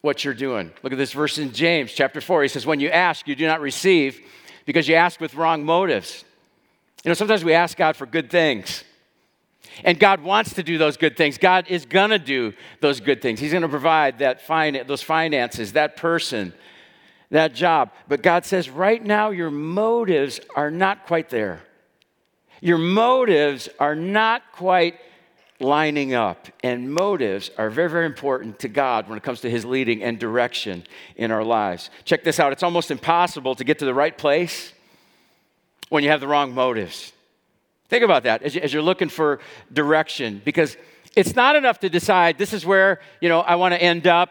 what 0.01 0.25
you're 0.25 0.35
doing? 0.35 0.73
Look 0.83 0.93
at 0.93 0.99
this 0.99 1.13
verse 1.13 1.39
in 1.39 1.53
James 1.53 1.93
chapter 1.93 2.21
4. 2.21 2.43
He 2.43 2.49
says, 2.49 2.67
When 2.67 2.81
you 2.81 2.89
ask, 2.89 3.29
you 3.29 3.37
do 3.37 3.47
not 3.47 3.61
receive 3.61 4.21
because 4.67 4.89
you 4.89 4.97
ask 4.97 5.21
with 5.21 5.37
wrong 5.37 5.65
motives. 5.65 6.25
You 7.05 7.11
know, 7.11 7.15
sometimes 7.15 7.45
we 7.45 7.55
ask 7.55 7.77
God 7.77 7.97
for 7.97 8.07
good 8.07 8.31
things. 8.31 8.83
And 9.85 9.99
God 9.99 10.23
wants 10.23 10.55
to 10.55 10.65
do 10.65 10.77
those 10.77 10.97
good 10.97 11.17
things. 11.17 11.39
God 11.39 11.67
is 11.69 11.87
going 11.87 12.11
to 12.11 12.19
do 12.19 12.53
those 12.81 12.99
good 12.99 13.23
things. 13.23 13.39
He's 13.39 13.53
going 13.53 13.63
to 13.63 13.69
provide 13.69 14.19
that 14.19 14.43
fin- 14.43 14.85
those 14.89 15.03
finances, 15.03 15.75
that 15.75 15.97
person, 15.97 16.53
that 17.33 17.55
job. 17.55 17.91
But 18.09 18.23
God 18.23 18.45
says, 18.45 18.71
right 18.71 19.03
now, 19.03 19.31
your 19.31 19.51
motives 19.51 20.41
are 20.55 20.71
not 20.71 21.07
quite 21.07 21.31
there. 21.31 21.61
Your 22.61 22.79
motives 22.79 23.69
are 23.81 23.97
not 23.97 24.43
quite 24.53 24.99
lining 25.59 26.15
up. 26.15 26.47
And 26.63 26.93
motives 26.93 27.51
are 27.59 27.71
very, 27.71 27.91
very 27.91 28.07
important 28.07 28.59
to 28.61 28.69
God 28.69 29.09
when 29.09 29.17
it 29.17 29.25
comes 29.25 29.41
to 29.41 29.51
His 29.51 29.65
leading 29.65 30.03
and 30.03 30.19
direction 30.19 30.85
in 31.17 31.31
our 31.31 31.43
lives. 31.43 31.91
Check 32.05 32.23
this 32.23 32.39
out 32.39 32.53
it's 32.53 32.63
almost 32.63 32.91
impossible 32.91 33.55
to 33.57 33.65
get 33.65 33.79
to 33.81 33.85
the 33.85 33.95
right 33.95 34.17
place 34.17 34.73
when 35.89 36.05
you 36.05 36.11
have 36.11 36.21
the 36.21 36.29
wrong 36.29 36.55
motives. 36.55 37.13
Think 37.89 38.05
about 38.05 38.23
that 38.23 38.43
as 38.43 38.73
you're 38.73 38.83
looking 38.83 39.09
for 39.09 39.41
direction 39.73 40.41
because 40.45 40.77
it's 41.15 41.35
not 41.35 41.57
enough 41.57 41.81
to 41.81 41.89
decide 41.89 42.39
this 42.39 42.53
is 42.53 42.65
where 42.65 43.01
you 43.21 43.29
know 43.29 43.41
i 43.41 43.55
want 43.57 43.75
to 43.75 43.83
end 43.83 44.07
up 44.07 44.31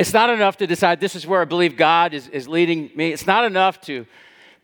it's 0.00 0.14
not 0.14 0.30
enough 0.30 0.56
to 0.56 0.66
decide 0.66 0.98
this 0.98 1.14
is 1.14 1.26
where 1.26 1.42
I 1.42 1.44
believe 1.44 1.76
God 1.76 2.14
is, 2.14 2.26
is 2.28 2.48
leading 2.48 2.90
me. 2.94 3.12
It's 3.12 3.26
not 3.26 3.44
enough 3.44 3.82
to 3.82 4.06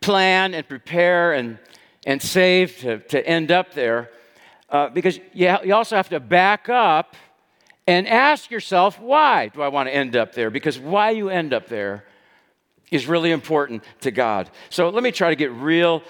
plan 0.01 0.55
and 0.55 0.67
prepare 0.67 1.33
and, 1.33 1.59
and 2.07 2.19
save 2.19 2.79
to, 2.79 2.97
to 2.97 3.23
end 3.23 3.51
up 3.51 3.75
there. 3.75 4.09
Uh, 4.67 4.89
because 4.89 5.19
you, 5.33 5.55
you 5.63 5.75
also 5.75 5.95
have 5.95 6.09
to 6.09 6.19
back 6.19 6.69
up 6.69 7.15
and 7.85 8.07
ask 8.07 8.49
yourself, 8.49 8.99
why 8.99 9.49
do 9.49 9.61
I 9.61 9.67
want 9.67 9.87
to 9.87 9.93
end 9.93 10.15
up 10.15 10.33
there? 10.33 10.49
Because 10.49 10.79
why 10.79 11.11
you 11.11 11.29
end 11.29 11.53
up 11.53 11.67
there 11.67 12.03
is 12.89 13.05
really 13.05 13.29
important 13.29 13.83
to 14.01 14.09
God. 14.09 14.49
So 14.71 14.89
let 14.89 15.03
me 15.03 15.11
try 15.11 15.29
to 15.29 15.35
get 15.35 15.51
real, 15.51 16.01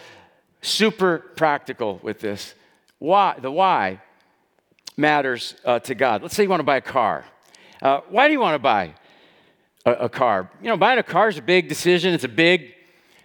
super 0.61 1.17
practical 1.35 1.99
with 2.01 2.21
this. 2.21 2.55
Why? 2.99 3.35
The 3.41 3.51
why 3.51 3.99
matters 4.95 5.53
uh, 5.65 5.79
to 5.79 5.95
God. 5.95 6.21
Let's 6.21 6.33
say 6.33 6.43
you 6.43 6.49
want 6.49 6.61
to 6.61 6.65
buy 6.65 6.77
a 6.77 6.81
car. 6.81 7.25
Uh, 7.81 7.99
why 8.07 8.27
do 8.27 8.31
you 8.31 8.39
want 8.39 8.55
to 8.55 8.59
buy 8.59 8.93
a, 9.87 10.05
a 10.05 10.09
car. 10.09 10.49
You 10.61 10.67
know, 10.67 10.77
buying 10.77 10.99
a 10.99 11.03
car 11.03 11.29
is 11.29 11.37
a 11.37 11.41
big 11.41 11.69
decision, 11.69 12.13
it's 12.13 12.25
a 12.25 12.29
big 12.29 12.75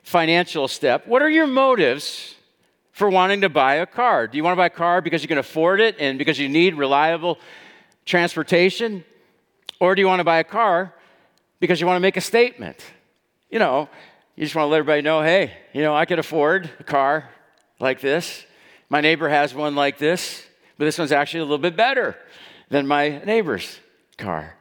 financial 0.05 0.69
step. 0.69 1.07
What 1.07 1.21
are 1.21 1.29
your 1.29 1.47
motives 1.47 2.37
for 2.93 3.11
wanting 3.11 3.41
to 3.41 3.49
buy 3.49 3.77
a 3.77 3.87
car? 3.87 4.29
Do 4.29 4.37
you 4.37 4.45
want 4.45 4.53
to 4.53 4.57
buy 4.57 4.67
a 4.67 4.71
car 4.71 5.01
because 5.01 5.23
you 5.23 5.29
can 5.29 5.39
afford 5.39 5.81
it 5.81 5.97
and 5.99 6.19
because 6.19 6.39
you 6.39 6.49
need 6.49 6.75
reliable 6.75 7.39
transportation? 8.07 9.05
Or 9.81 9.95
do 9.95 10.01
you 10.01 10.07
want 10.07 10.21
to 10.21 10.25
buy 10.25 10.39
a 10.39 10.45
car 10.45 10.95
because 11.59 11.81
you 11.81 11.87
want 11.87 11.97
to 11.97 12.01
make 12.01 12.17
a 12.17 12.21
statement? 12.21 12.79
You 13.51 13.59
know, 13.59 13.89
you 14.37 14.45
just 14.45 14.55
want 14.55 14.67
to 14.67 14.71
let 14.71 14.79
everybody 14.79 15.03
know 15.03 15.21
hey, 15.21 15.53
you 15.73 15.83
know, 15.83 15.95
I 15.97 16.05
can 16.05 16.19
afford 16.19 16.71
a 16.79 16.85
car 16.85 17.29
like 17.81 18.01
this. 18.01 18.47
My 18.89 19.01
neighbor 19.01 19.29
has 19.29 19.55
one 19.55 19.75
like 19.75 19.99
this, 19.99 20.45
but 20.79 20.85
this 20.85 20.99
one's 20.99 21.13
actually 21.13 21.41
a 21.41 21.45
little 21.45 21.59
bit 21.59 21.77
better 21.77 22.17
than 22.69 22.87
my 22.87 23.19
neighbor's 23.25 23.81
car. 24.17 24.55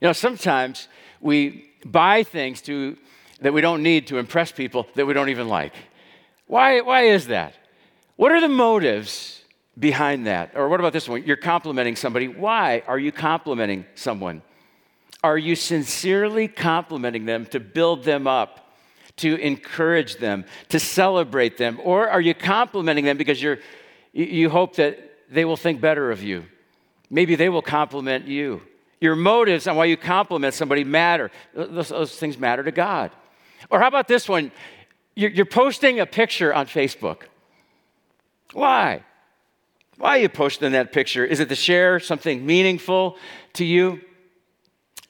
You 0.00 0.08
know, 0.08 0.12
sometimes 0.12 0.88
we 1.24 1.70
buy 1.84 2.22
things 2.22 2.60
to, 2.62 2.96
that 3.40 3.52
we 3.52 3.62
don't 3.62 3.82
need 3.82 4.06
to 4.08 4.18
impress 4.18 4.52
people 4.52 4.86
that 4.94 5.06
we 5.06 5.14
don't 5.14 5.30
even 5.30 5.48
like. 5.48 5.72
Why, 6.46 6.82
why 6.82 7.04
is 7.04 7.28
that? 7.28 7.54
What 8.16 8.30
are 8.30 8.40
the 8.40 8.48
motives 8.48 9.42
behind 9.76 10.26
that? 10.26 10.52
Or 10.54 10.68
what 10.68 10.78
about 10.78 10.92
this 10.92 11.08
one? 11.08 11.24
You're 11.24 11.36
complimenting 11.36 11.96
somebody. 11.96 12.28
Why 12.28 12.84
are 12.86 12.98
you 12.98 13.10
complimenting 13.10 13.86
someone? 13.94 14.42
Are 15.22 15.38
you 15.38 15.56
sincerely 15.56 16.46
complimenting 16.46 17.24
them 17.24 17.46
to 17.46 17.58
build 17.58 18.04
them 18.04 18.26
up, 18.26 18.76
to 19.16 19.36
encourage 19.36 20.18
them, 20.18 20.44
to 20.68 20.78
celebrate 20.78 21.56
them? 21.56 21.80
Or 21.82 22.08
are 22.10 22.20
you 22.20 22.34
complimenting 22.34 23.06
them 23.06 23.16
because 23.16 23.42
you 23.42 24.50
hope 24.50 24.76
that 24.76 24.98
they 25.30 25.46
will 25.46 25.56
think 25.56 25.80
better 25.80 26.10
of 26.10 26.22
you? 26.22 26.44
Maybe 27.08 27.34
they 27.34 27.48
will 27.48 27.62
compliment 27.62 28.26
you. 28.26 28.60
Your 29.04 29.16
motives 29.16 29.66
on 29.66 29.76
why 29.76 29.84
you 29.84 29.98
compliment 29.98 30.54
somebody 30.54 30.82
matter. 30.82 31.30
Those, 31.52 31.90
those 31.90 32.16
things 32.16 32.38
matter 32.38 32.62
to 32.62 32.72
God. 32.72 33.10
Or 33.68 33.78
how 33.78 33.86
about 33.86 34.08
this 34.08 34.30
one? 34.30 34.50
You're, 35.14 35.28
you're 35.28 35.44
posting 35.44 36.00
a 36.00 36.06
picture 36.06 36.54
on 36.54 36.64
Facebook. 36.64 37.24
Why? 38.54 39.04
Why 39.98 40.16
are 40.16 40.22
you 40.22 40.30
posting 40.30 40.72
that 40.72 40.90
picture? 40.90 41.22
Is 41.22 41.38
it 41.38 41.50
to 41.50 41.54
share 41.54 42.00
something 42.00 42.46
meaningful 42.46 43.18
to 43.52 43.64
you? 43.66 44.00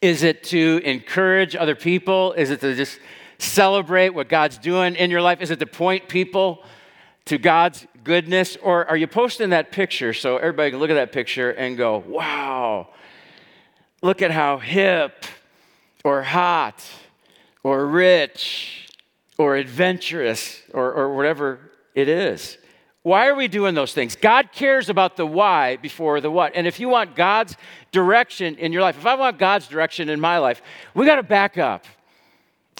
Is 0.02 0.24
it 0.24 0.42
to 0.54 0.80
encourage 0.84 1.54
other 1.54 1.76
people? 1.76 2.32
Is 2.32 2.50
it 2.50 2.60
to 2.62 2.74
just 2.74 2.98
celebrate 3.38 4.08
what 4.08 4.28
God's 4.28 4.58
doing 4.58 4.96
in 4.96 5.12
your 5.12 5.22
life? 5.22 5.40
Is 5.40 5.52
it 5.52 5.60
to 5.60 5.66
point 5.66 6.08
people 6.08 6.64
to 7.26 7.38
God's 7.38 7.86
goodness? 8.02 8.56
Or 8.60 8.86
are 8.86 8.96
you 8.96 9.06
posting 9.06 9.50
that 9.50 9.70
picture 9.70 10.12
so 10.12 10.38
everybody 10.38 10.72
can 10.72 10.80
look 10.80 10.90
at 10.90 10.94
that 10.94 11.12
picture 11.12 11.52
and 11.52 11.76
go, 11.76 12.02
wow, 12.08 12.88
Look 14.04 14.20
at 14.20 14.30
how 14.30 14.58
hip 14.58 15.24
or 16.04 16.20
hot 16.20 16.86
or 17.62 17.86
rich 17.86 18.90
or 19.38 19.56
adventurous 19.56 20.60
or, 20.74 20.92
or 20.92 21.16
whatever 21.16 21.58
it 21.94 22.06
is. 22.06 22.58
Why 23.00 23.28
are 23.28 23.34
we 23.34 23.48
doing 23.48 23.74
those 23.74 23.94
things? 23.94 24.14
God 24.14 24.52
cares 24.52 24.90
about 24.90 25.16
the 25.16 25.24
why 25.24 25.76
before 25.76 26.20
the 26.20 26.30
what. 26.30 26.52
And 26.54 26.66
if 26.66 26.78
you 26.78 26.90
want 26.90 27.16
God's 27.16 27.56
direction 27.92 28.56
in 28.56 28.74
your 28.74 28.82
life, 28.82 28.98
if 28.98 29.06
I 29.06 29.14
want 29.14 29.38
God's 29.38 29.68
direction 29.68 30.10
in 30.10 30.20
my 30.20 30.36
life, 30.36 30.60
we 30.92 31.06
got 31.06 31.16
to 31.16 31.22
back 31.22 31.56
up 31.56 31.86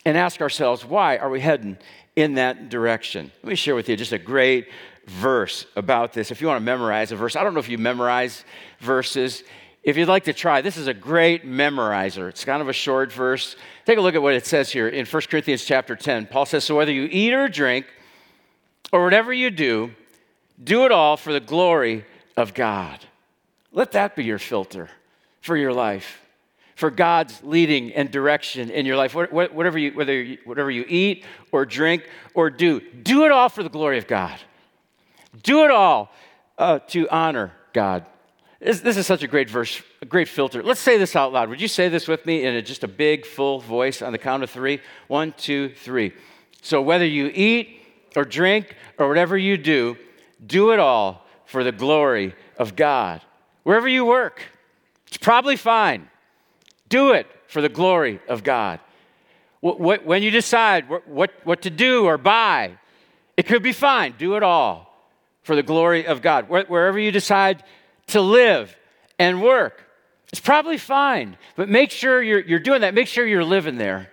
and 0.04 0.18
ask 0.18 0.42
ourselves, 0.42 0.84
why 0.84 1.16
are 1.16 1.30
we 1.30 1.40
heading 1.40 1.78
in 2.16 2.34
that 2.34 2.68
direction? 2.68 3.32
Let 3.42 3.48
me 3.48 3.54
share 3.54 3.74
with 3.74 3.88
you 3.88 3.96
just 3.96 4.12
a 4.12 4.18
great 4.18 4.68
verse 5.06 5.64
about 5.74 6.12
this. 6.12 6.30
If 6.30 6.42
you 6.42 6.48
want 6.48 6.60
to 6.60 6.64
memorize 6.64 7.12
a 7.12 7.16
verse, 7.16 7.34
I 7.34 7.42
don't 7.42 7.54
know 7.54 7.60
if 7.60 7.70
you 7.70 7.78
memorize 7.78 8.44
verses. 8.80 9.42
If 9.84 9.98
you'd 9.98 10.08
like 10.08 10.24
to 10.24 10.32
try, 10.32 10.62
this 10.62 10.78
is 10.78 10.86
a 10.86 10.94
great 10.94 11.46
memorizer. 11.46 12.30
It's 12.30 12.44
kind 12.44 12.62
of 12.62 12.70
a 12.70 12.72
short 12.72 13.12
verse. 13.12 13.54
Take 13.84 13.98
a 13.98 14.00
look 14.00 14.14
at 14.14 14.22
what 14.22 14.32
it 14.32 14.46
says 14.46 14.72
here 14.72 14.88
in 14.88 15.04
1 15.04 15.22
Corinthians 15.30 15.62
chapter 15.62 15.94
10. 15.94 16.26
Paul 16.26 16.46
says, 16.46 16.64
So 16.64 16.74
whether 16.74 16.90
you 16.90 17.06
eat 17.10 17.34
or 17.34 17.48
drink, 17.48 17.86
or 18.92 19.04
whatever 19.04 19.32
you 19.32 19.50
do, 19.50 19.90
do 20.62 20.84
it 20.84 20.92
all 20.92 21.16
for 21.16 21.32
the 21.32 21.40
glory 21.40 22.04
of 22.36 22.54
God. 22.54 23.00
Let 23.72 23.92
that 23.92 24.16
be 24.16 24.24
your 24.24 24.38
filter 24.38 24.88
for 25.40 25.56
your 25.56 25.72
life, 25.72 26.20
for 26.76 26.90
God's 26.90 27.42
leading 27.42 27.92
and 27.92 28.10
direction 28.10 28.70
in 28.70 28.86
your 28.86 28.96
life. 28.96 29.14
Whatever 29.14 29.78
you, 29.78 29.92
whether 29.92 30.22
you, 30.22 30.38
whatever 30.44 30.70
you 30.70 30.84
eat 30.88 31.24
or 31.52 31.66
drink 31.66 32.08
or 32.34 32.50
do, 32.50 32.80
do 32.80 33.24
it 33.24 33.32
all 33.32 33.48
for 33.48 33.62
the 33.62 33.68
glory 33.68 33.98
of 33.98 34.06
God. 34.06 34.38
Do 35.42 35.64
it 35.64 35.70
all 35.70 36.12
uh, 36.56 36.78
to 36.88 37.08
honor 37.08 37.52
God. 37.72 38.06
This, 38.64 38.80
this, 38.80 38.96
is 38.96 39.06
such 39.06 39.22
a 39.22 39.28
great 39.28 39.50
verse, 39.50 39.82
a 40.00 40.06
great 40.06 40.26
filter. 40.26 40.62
Let's 40.62 40.80
say 40.80 40.96
this 40.96 41.14
out 41.14 41.34
loud. 41.34 41.50
Would 41.50 41.60
you 41.60 41.68
say 41.68 41.90
this 41.90 42.08
with 42.08 42.24
me 42.24 42.46
in 42.46 42.54
a, 42.54 42.62
just 42.62 42.82
a 42.82 42.88
big, 42.88 43.26
full 43.26 43.60
voice 43.60 44.00
on 44.00 44.10
the 44.10 44.18
count 44.18 44.42
of 44.42 44.48
three? 44.48 44.80
One, 45.06 45.34
two, 45.36 45.74
three. 45.74 46.14
So, 46.62 46.80
whether 46.80 47.04
you 47.04 47.26
eat 47.26 47.82
or 48.16 48.24
drink 48.24 48.74
or 48.96 49.06
whatever 49.06 49.36
you 49.36 49.58
do, 49.58 49.98
do 50.46 50.70
it 50.70 50.78
all 50.78 51.26
for 51.44 51.62
the 51.62 51.72
glory 51.72 52.34
of 52.56 52.74
God. 52.74 53.20
Wherever 53.64 53.86
you 53.86 54.06
work, 54.06 54.40
it's 55.08 55.18
probably 55.18 55.56
fine. 55.56 56.08
do 56.88 57.12
it 57.12 57.26
for 57.48 57.60
the 57.60 57.68
glory 57.68 58.18
of 58.28 58.42
God. 58.42 58.80
When 59.60 60.22
you 60.22 60.30
decide 60.30 60.86
what, 60.88 61.32
what 61.44 61.60
to 61.62 61.70
do 61.70 62.06
or 62.06 62.16
buy, 62.16 62.78
it 63.36 63.44
could 63.44 63.62
be 63.62 63.72
fine. 63.72 64.14
Do 64.16 64.36
it 64.36 64.42
all 64.42 64.90
for 65.42 65.54
the 65.54 65.62
glory 65.62 66.06
of 66.06 66.22
God. 66.22 66.48
Wherever 66.48 66.98
you 66.98 67.12
decide 67.12 67.62
to 68.08 68.20
live 68.20 68.76
and 69.18 69.42
work, 69.42 69.82
it's 70.32 70.40
probably 70.40 70.78
fine. 70.78 71.36
But 71.56 71.68
make 71.68 71.90
sure 71.90 72.22
you're, 72.22 72.40
you're 72.40 72.58
doing 72.58 72.80
that. 72.80 72.94
Make 72.94 73.06
sure 73.06 73.26
you're 73.26 73.44
living 73.44 73.76
there 73.76 74.10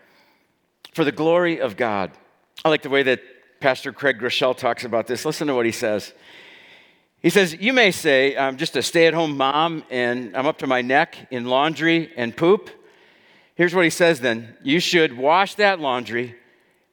for 0.93 1.03
the 1.03 1.11
glory 1.11 1.59
of 1.59 1.77
God. 1.77 2.11
I 2.63 2.69
like 2.69 2.83
the 2.83 2.89
way 2.89 3.03
that 3.03 3.21
Pastor 3.59 3.91
Craig 3.91 4.19
Groeschel 4.19 4.55
talks 4.55 4.83
about 4.83 5.07
this. 5.07 5.25
Listen 5.25 5.47
to 5.47 5.55
what 5.55 5.65
he 5.65 5.71
says. 5.71 6.13
He 7.21 7.29
says, 7.29 7.55
You 7.59 7.73
may 7.73 7.91
say, 7.91 8.35
I'm 8.35 8.57
just 8.57 8.75
a 8.75 8.81
stay 8.81 9.07
at 9.07 9.13
home 9.13 9.37
mom 9.37 9.83
and 9.89 10.35
I'm 10.35 10.47
up 10.47 10.57
to 10.59 10.67
my 10.67 10.81
neck 10.81 11.15
in 11.31 11.45
laundry 11.45 12.11
and 12.17 12.35
poop. 12.35 12.69
Here's 13.55 13.75
what 13.75 13.83
he 13.83 13.89
says 13.89 14.19
then 14.19 14.55
You 14.63 14.79
should 14.79 15.15
wash 15.17 15.55
that 15.55 15.79
laundry 15.79 16.35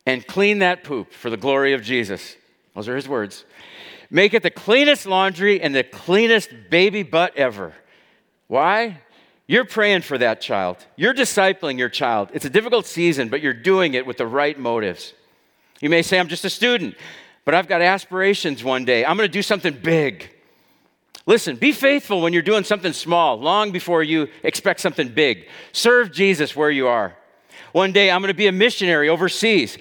and 0.06 0.26
clean 0.26 0.60
that 0.60 0.84
poop 0.84 1.12
for 1.12 1.30
the 1.30 1.36
glory 1.36 1.72
of 1.72 1.82
Jesus. 1.82 2.36
Those 2.74 2.88
are 2.88 2.96
his 2.96 3.08
words. 3.08 3.44
Make 4.10 4.34
it 4.34 4.42
the 4.42 4.50
cleanest 4.50 5.06
laundry 5.06 5.60
and 5.60 5.74
the 5.74 5.84
cleanest 5.84 6.50
baby 6.70 7.02
butt 7.02 7.36
ever. 7.36 7.74
Why? 8.46 9.00
You're 9.46 9.64
praying 9.64 10.02
for 10.02 10.18
that 10.18 10.40
child. 10.40 10.76
You're 10.96 11.14
discipling 11.14 11.78
your 11.78 11.88
child. 11.88 12.30
It's 12.32 12.44
a 12.44 12.50
difficult 12.50 12.86
season, 12.86 13.28
but 13.28 13.40
you're 13.40 13.54
doing 13.54 13.94
it 13.94 14.06
with 14.06 14.18
the 14.18 14.26
right 14.26 14.58
motives. 14.58 15.14
You 15.80 15.90
may 15.90 16.02
say, 16.02 16.18
I'm 16.18 16.28
just 16.28 16.44
a 16.44 16.50
student, 16.50 16.96
but 17.44 17.54
I've 17.54 17.68
got 17.68 17.80
aspirations 17.80 18.64
one 18.64 18.84
day. 18.84 19.04
I'm 19.04 19.16
going 19.16 19.28
to 19.28 19.32
do 19.32 19.42
something 19.42 19.78
big. 19.82 20.30
Listen, 21.26 21.56
be 21.56 21.72
faithful 21.72 22.22
when 22.22 22.32
you're 22.32 22.42
doing 22.42 22.64
something 22.64 22.92
small, 22.92 23.38
long 23.38 23.70
before 23.70 24.02
you 24.02 24.28
expect 24.42 24.80
something 24.80 25.08
big. 25.08 25.46
Serve 25.72 26.10
Jesus 26.10 26.56
where 26.56 26.70
you 26.70 26.88
are. 26.88 27.14
One 27.72 27.92
day, 27.92 28.10
I'm 28.10 28.22
going 28.22 28.28
to 28.28 28.34
be 28.34 28.46
a 28.46 28.52
missionary 28.52 29.10
overseas. 29.10 29.76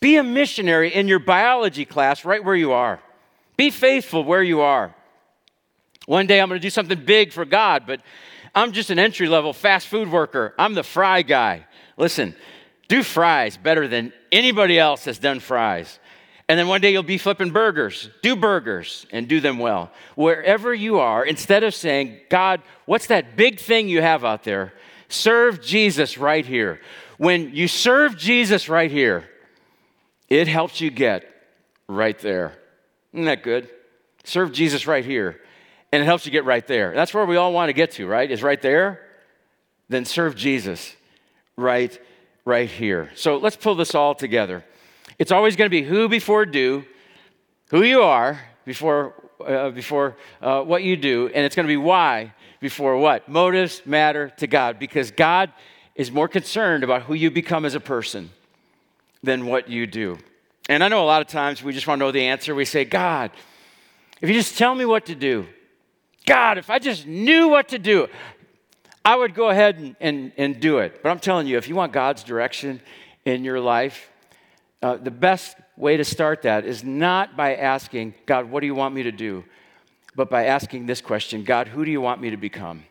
Be 0.00 0.16
a 0.16 0.22
missionary 0.22 0.94
in 0.94 1.08
your 1.08 1.18
biology 1.18 1.84
class 1.84 2.24
right 2.24 2.42
where 2.42 2.54
you 2.54 2.72
are. 2.72 3.00
Be 3.58 3.70
faithful 3.70 4.24
where 4.24 4.42
you 4.42 4.62
are. 4.62 4.94
One 6.06 6.26
day, 6.26 6.40
I'm 6.40 6.48
going 6.48 6.58
to 6.58 6.66
do 6.66 6.70
something 6.70 7.04
big 7.04 7.32
for 7.32 7.44
God, 7.44 7.82
but 7.86 8.00
I'm 8.54 8.72
just 8.72 8.88
an 8.88 8.98
entry 8.98 9.28
level 9.28 9.52
fast 9.52 9.88
food 9.88 10.10
worker. 10.10 10.54
I'm 10.58 10.72
the 10.72 10.82
fry 10.82 11.20
guy. 11.20 11.66
Listen, 11.98 12.34
do 12.86 13.02
fries 13.02 13.56
better 13.58 13.86
than 13.86 14.12
anybody 14.32 14.78
else 14.78 15.04
has 15.04 15.18
done 15.18 15.40
fries. 15.40 15.98
And 16.48 16.58
then 16.58 16.68
one 16.68 16.80
day 16.80 16.92
you'll 16.92 17.02
be 17.02 17.18
flipping 17.18 17.50
burgers. 17.50 18.08
Do 18.22 18.36
burgers 18.36 19.06
and 19.10 19.28
do 19.28 19.40
them 19.40 19.58
well. 19.58 19.90
Wherever 20.14 20.72
you 20.72 21.00
are, 21.00 21.24
instead 21.24 21.62
of 21.62 21.74
saying, 21.74 22.20
God, 22.30 22.62
what's 22.86 23.08
that 23.08 23.36
big 23.36 23.60
thing 23.60 23.88
you 23.88 24.00
have 24.00 24.24
out 24.24 24.44
there? 24.44 24.72
Serve 25.08 25.60
Jesus 25.60 26.16
right 26.16 26.46
here. 26.46 26.80
When 27.18 27.54
you 27.54 27.68
serve 27.68 28.16
Jesus 28.16 28.68
right 28.68 28.90
here, 28.90 29.28
it 30.28 30.46
helps 30.46 30.80
you 30.80 30.90
get 30.90 31.24
right 31.88 32.18
there. 32.20 32.57
Isn't 33.12 33.26
that 33.26 33.42
good? 33.42 33.68
Serve 34.24 34.52
Jesus 34.52 34.86
right 34.86 35.04
here 35.04 35.40
and 35.92 36.02
it 36.02 36.04
helps 36.04 36.26
you 36.26 36.32
get 36.32 36.44
right 36.44 36.66
there. 36.66 36.94
That's 36.94 37.14
where 37.14 37.24
we 37.24 37.36
all 37.36 37.52
want 37.52 37.68
to 37.68 37.72
get 37.72 37.92
to, 37.92 38.06
right? 38.06 38.30
Is 38.30 38.42
right 38.42 38.60
there? 38.60 39.00
Then 39.88 40.04
serve 40.04 40.36
Jesus 40.36 40.94
right 41.56 41.98
right 42.44 42.68
here. 42.68 43.10
So 43.14 43.38
let's 43.38 43.56
pull 43.56 43.74
this 43.74 43.94
all 43.94 44.14
together. 44.14 44.64
It's 45.18 45.32
always 45.32 45.56
going 45.56 45.66
to 45.66 45.70
be 45.70 45.82
who 45.82 46.08
before 46.08 46.44
do, 46.46 46.84
who 47.70 47.82
you 47.82 48.02
are 48.02 48.40
before 48.64 49.14
uh, 49.44 49.70
before 49.70 50.16
uh, 50.42 50.62
what 50.62 50.82
you 50.82 50.96
do, 50.96 51.30
and 51.32 51.46
it's 51.46 51.54
going 51.54 51.64
to 51.64 51.72
be 51.72 51.76
why 51.76 52.34
before 52.60 52.96
what. 52.96 53.28
Motives 53.28 53.82
matter 53.86 54.30
to 54.38 54.46
God 54.46 54.78
because 54.78 55.10
God 55.10 55.52
is 55.94 56.10
more 56.10 56.28
concerned 56.28 56.84
about 56.84 57.02
who 57.02 57.14
you 57.14 57.30
become 57.30 57.64
as 57.64 57.74
a 57.74 57.80
person 57.80 58.30
than 59.22 59.46
what 59.46 59.68
you 59.68 59.86
do. 59.86 60.18
And 60.68 60.84
I 60.84 60.88
know 60.88 61.02
a 61.02 61.06
lot 61.06 61.22
of 61.22 61.28
times 61.28 61.62
we 61.62 61.72
just 61.72 61.86
want 61.86 61.98
to 61.98 62.04
know 62.04 62.12
the 62.12 62.26
answer. 62.26 62.54
We 62.54 62.64
say, 62.64 62.84
God, 62.84 63.30
if 64.20 64.28
you 64.28 64.34
just 64.34 64.58
tell 64.58 64.74
me 64.74 64.84
what 64.84 65.06
to 65.06 65.14
do, 65.14 65.46
God, 66.26 66.58
if 66.58 66.68
I 66.68 66.78
just 66.78 67.06
knew 67.06 67.48
what 67.48 67.68
to 67.68 67.78
do, 67.78 68.08
I 69.04 69.16
would 69.16 69.34
go 69.34 69.48
ahead 69.48 69.78
and, 69.78 69.96
and, 70.00 70.32
and 70.36 70.60
do 70.60 70.78
it. 70.78 71.02
But 71.02 71.08
I'm 71.08 71.18
telling 71.18 71.46
you, 71.46 71.56
if 71.56 71.68
you 71.68 71.74
want 71.74 71.92
God's 71.92 72.22
direction 72.22 72.80
in 73.24 73.44
your 73.44 73.60
life, 73.60 74.10
uh, 74.82 74.96
the 74.96 75.10
best 75.10 75.56
way 75.76 75.96
to 75.96 76.04
start 76.04 76.42
that 76.42 76.66
is 76.66 76.84
not 76.84 77.36
by 77.36 77.54
asking, 77.54 78.14
God, 78.26 78.50
what 78.50 78.60
do 78.60 78.66
you 78.66 78.74
want 78.74 78.94
me 78.94 79.04
to 79.04 79.12
do? 79.12 79.44
But 80.14 80.28
by 80.28 80.46
asking 80.46 80.86
this 80.86 81.00
question 81.00 81.44
God, 81.44 81.68
who 81.68 81.84
do 81.84 81.90
you 81.90 82.00
want 82.00 82.20
me 82.20 82.30
to 82.30 82.36
become? 82.36 82.84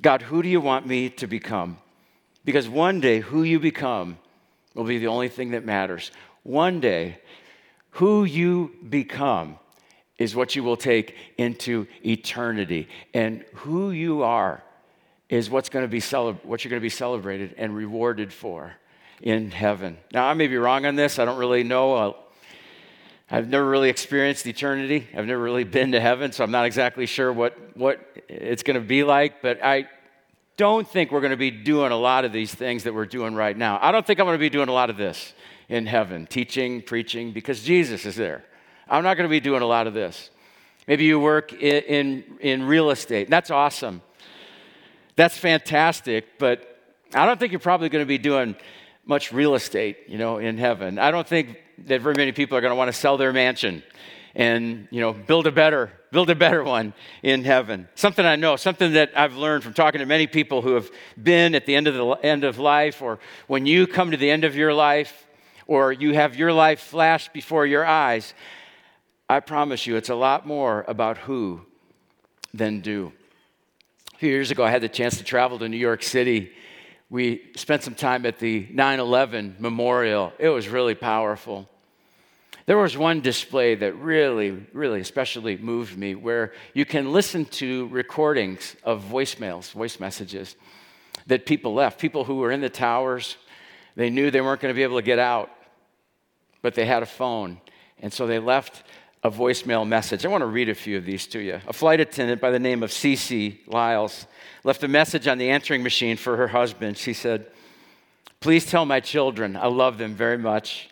God, 0.00 0.22
who 0.22 0.42
do 0.42 0.48
you 0.48 0.60
want 0.60 0.86
me 0.86 1.10
to 1.10 1.26
become? 1.26 1.78
Because 2.44 2.68
one 2.68 3.00
day, 3.00 3.18
who 3.18 3.42
you 3.42 3.58
become 3.58 4.18
will 4.74 4.84
be 4.84 4.98
the 4.98 5.08
only 5.08 5.28
thing 5.28 5.50
that 5.50 5.64
matters. 5.64 6.12
One 6.42 6.80
day, 6.80 7.18
who 7.90 8.24
you 8.24 8.72
become 8.88 9.58
is 10.18 10.34
what 10.34 10.56
you 10.56 10.64
will 10.64 10.76
take 10.76 11.14
into 11.36 11.86
eternity. 12.04 12.88
And 13.14 13.44
who 13.54 13.90
you 13.90 14.22
are 14.22 14.62
is 15.28 15.48
what's 15.48 15.68
going 15.68 15.84
to 15.84 15.88
be 15.88 16.00
celeb- 16.00 16.44
what 16.44 16.64
you're 16.64 16.70
going 16.70 16.80
to 16.80 16.84
be 16.84 16.88
celebrated 16.90 17.54
and 17.56 17.74
rewarded 17.74 18.32
for 18.32 18.72
in 19.20 19.50
heaven. 19.50 19.98
Now, 20.12 20.26
I 20.26 20.34
may 20.34 20.46
be 20.46 20.56
wrong 20.56 20.86
on 20.86 20.96
this. 20.96 21.18
I 21.18 21.24
don't 21.24 21.38
really 21.38 21.64
know. 21.64 21.94
Uh, 21.94 22.12
I've 23.30 23.48
never 23.48 23.68
really 23.68 23.90
experienced 23.90 24.46
eternity. 24.46 25.06
I've 25.14 25.26
never 25.26 25.42
really 25.42 25.64
been 25.64 25.92
to 25.92 26.00
heaven, 26.00 26.32
so 26.32 26.42
I'm 26.42 26.50
not 26.50 26.66
exactly 26.66 27.04
sure 27.04 27.32
what, 27.32 27.76
what 27.76 28.00
it's 28.28 28.62
going 28.62 28.80
to 28.80 28.86
be 28.86 29.04
like. 29.04 29.42
But 29.42 29.62
I 29.62 29.86
don't 30.56 30.88
think 30.88 31.12
we're 31.12 31.20
going 31.20 31.32
to 31.32 31.36
be 31.36 31.50
doing 31.50 31.92
a 31.92 31.96
lot 31.96 32.24
of 32.24 32.32
these 32.32 32.54
things 32.54 32.84
that 32.84 32.94
we're 32.94 33.06
doing 33.06 33.34
right 33.34 33.56
now. 33.56 33.78
I 33.82 33.92
don't 33.92 34.06
think 34.06 34.18
I'm 34.18 34.26
going 34.26 34.38
to 34.38 34.40
be 34.40 34.48
doing 34.50 34.68
a 34.68 34.72
lot 34.72 34.88
of 34.88 34.96
this 34.96 35.34
in 35.68 35.86
heaven 35.86 36.26
teaching, 36.26 36.82
preaching, 36.82 37.32
because 37.32 37.62
Jesus 37.62 38.06
is 38.06 38.16
there. 38.16 38.44
I'm 38.88 39.02
not 39.02 39.16
going 39.16 39.28
to 39.28 39.30
be 39.30 39.40
doing 39.40 39.62
a 39.62 39.66
lot 39.66 39.86
of 39.86 39.94
this. 39.94 40.30
Maybe 40.86 41.04
you 41.04 41.20
work 41.20 41.52
in, 41.52 41.82
in, 41.84 42.24
in 42.40 42.62
real 42.64 42.90
estate. 42.90 43.28
That's 43.28 43.50
awesome. 43.50 44.00
That's 45.16 45.36
fantastic, 45.36 46.38
but 46.38 46.78
I 47.14 47.26
don't 47.26 47.38
think 47.38 47.52
you're 47.52 47.58
probably 47.58 47.88
going 47.88 48.04
to 48.04 48.08
be 48.08 48.18
doing 48.18 48.56
much 49.04 49.32
real 49.32 49.54
estate, 49.54 49.98
you 50.06 50.18
know, 50.18 50.38
in 50.38 50.58
heaven. 50.58 50.98
I 50.98 51.10
don't 51.10 51.26
think 51.26 51.58
that 51.86 52.00
very 52.00 52.14
many 52.14 52.32
people 52.32 52.56
are 52.56 52.60
going 52.60 52.70
to 52.70 52.76
want 52.76 52.88
to 52.88 52.98
sell 52.98 53.16
their 53.16 53.32
mansion 53.32 53.82
and, 54.34 54.86
you 54.90 55.00
know, 55.00 55.12
build 55.12 55.46
a 55.46 55.52
better 55.52 55.92
build 56.10 56.30
a 56.30 56.34
better 56.34 56.64
one 56.64 56.94
in 57.22 57.44
heaven. 57.44 57.86
Something 57.94 58.24
I 58.24 58.36
know, 58.36 58.56
something 58.56 58.92
that 58.94 59.12
I've 59.14 59.36
learned 59.36 59.62
from 59.62 59.74
talking 59.74 59.98
to 59.98 60.06
many 60.06 60.26
people 60.26 60.62
who 60.62 60.74
have 60.74 60.90
been 61.22 61.54
at 61.54 61.66
the 61.66 61.74
end 61.74 61.86
of 61.86 61.94
the 61.94 62.06
end 62.26 62.44
of 62.44 62.58
life 62.58 63.02
or 63.02 63.18
when 63.46 63.66
you 63.66 63.86
come 63.86 64.10
to 64.10 64.16
the 64.16 64.30
end 64.30 64.44
of 64.44 64.56
your 64.56 64.72
life 64.72 65.26
or 65.68 65.92
you 65.92 66.14
have 66.14 66.34
your 66.34 66.52
life 66.52 66.80
flashed 66.80 67.32
before 67.32 67.66
your 67.66 67.86
eyes, 67.86 68.34
I 69.28 69.40
promise 69.40 69.86
you, 69.86 69.96
it's 69.96 70.08
a 70.08 70.14
lot 70.14 70.46
more 70.46 70.84
about 70.88 71.18
who 71.18 71.60
than 72.52 72.80
do. 72.80 73.12
A 74.14 74.18
few 74.18 74.30
years 74.30 74.50
ago, 74.50 74.64
I 74.64 74.70
had 74.70 74.82
the 74.82 74.88
chance 74.88 75.18
to 75.18 75.24
travel 75.24 75.58
to 75.58 75.68
New 75.68 75.76
York 75.76 76.02
City. 76.02 76.50
We 77.10 77.42
spent 77.54 77.82
some 77.82 77.94
time 77.94 78.24
at 78.24 78.38
the 78.38 78.66
9 78.72 78.98
11 78.98 79.56
memorial. 79.58 80.32
It 80.38 80.48
was 80.48 80.68
really 80.68 80.94
powerful. 80.94 81.68
There 82.64 82.78
was 82.78 82.96
one 82.96 83.20
display 83.20 83.74
that 83.76 83.94
really, 83.94 84.66
really 84.72 85.00
especially 85.00 85.56
moved 85.56 85.96
me 85.96 86.14
where 86.14 86.52
you 86.74 86.84
can 86.84 87.12
listen 87.12 87.44
to 87.46 87.86
recordings 87.88 88.76
of 88.84 89.04
voicemails, 89.04 89.70
voice 89.72 90.00
messages 90.00 90.56
that 91.26 91.46
people 91.46 91.74
left. 91.74 92.00
People 92.00 92.24
who 92.24 92.36
were 92.36 92.50
in 92.50 92.60
the 92.60 92.68
towers, 92.68 93.36
they 93.94 94.10
knew 94.10 94.30
they 94.30 94.40
weren't 94.40 94.60
going 94.60 94.72
to 94.72 94.76
be 94.76 94.82
able 94.82 94.98
to 94.98 95.04
get 95.04 95.18
out, 95.18 95.50
but 96.62 96.74
they 96.74 96.86
had 96.86 97.02
a 97.02 97.06
phone. 97.06 97.60
And 98.00 98.12
so 98.12 98.26
they 98.26 98.38
left 98.38 98.82
a 99.22 99.30
voicemail 99.30 99.86
message. 99.86 100.24
I 100.24 100.28
want 100.28 100.42
to 100.42 100.46
read 100.46 100.68
a 100.68 100.74
few 100.74 100.96
of 100.96 101.04
these 101.04 101.26
to 101.28 101.40
you. 101.40 101.60
A 101.66 101.72
flight 101.72 102.00
attendant 102.00 102.40
by 102.40 102.50
the 102.50 102.58
name 102.58 102.82
of 102.82 102.90
CeeCee 102.90 103.66
Lyles 103.66 104.26
left 104.64 104.82
a 104.84 104.88
message 104.88 105.26
on 105.26 105.38
the 105.38 105.50
answering 105.50 105.82
machine 105.82 106.16
for 106.16 106.36
her 106.36 106.48
husband. 106.48 106.96
She 106.96 107.12
said, 107.12 107.46
Please 108.40 108.66
tell 108.66 108.84
my 108.84 109.00
children 109.00 109.56
I 109.56 109.66
love 109.66 109.98
them 109.98 110.14
very 110.14 110.38
much. 110.38 110.88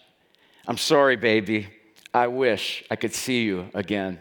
I'm 0.67 0.77
sorry, 0.77 1.17
baby. 1.17 1.69
I 2.13 2.27
wish 2.27 2.85
I 2.91 2.97
could 2.97 3.15
see 3.15 3.45
you 3.45 3.71
again. 3.75 4.19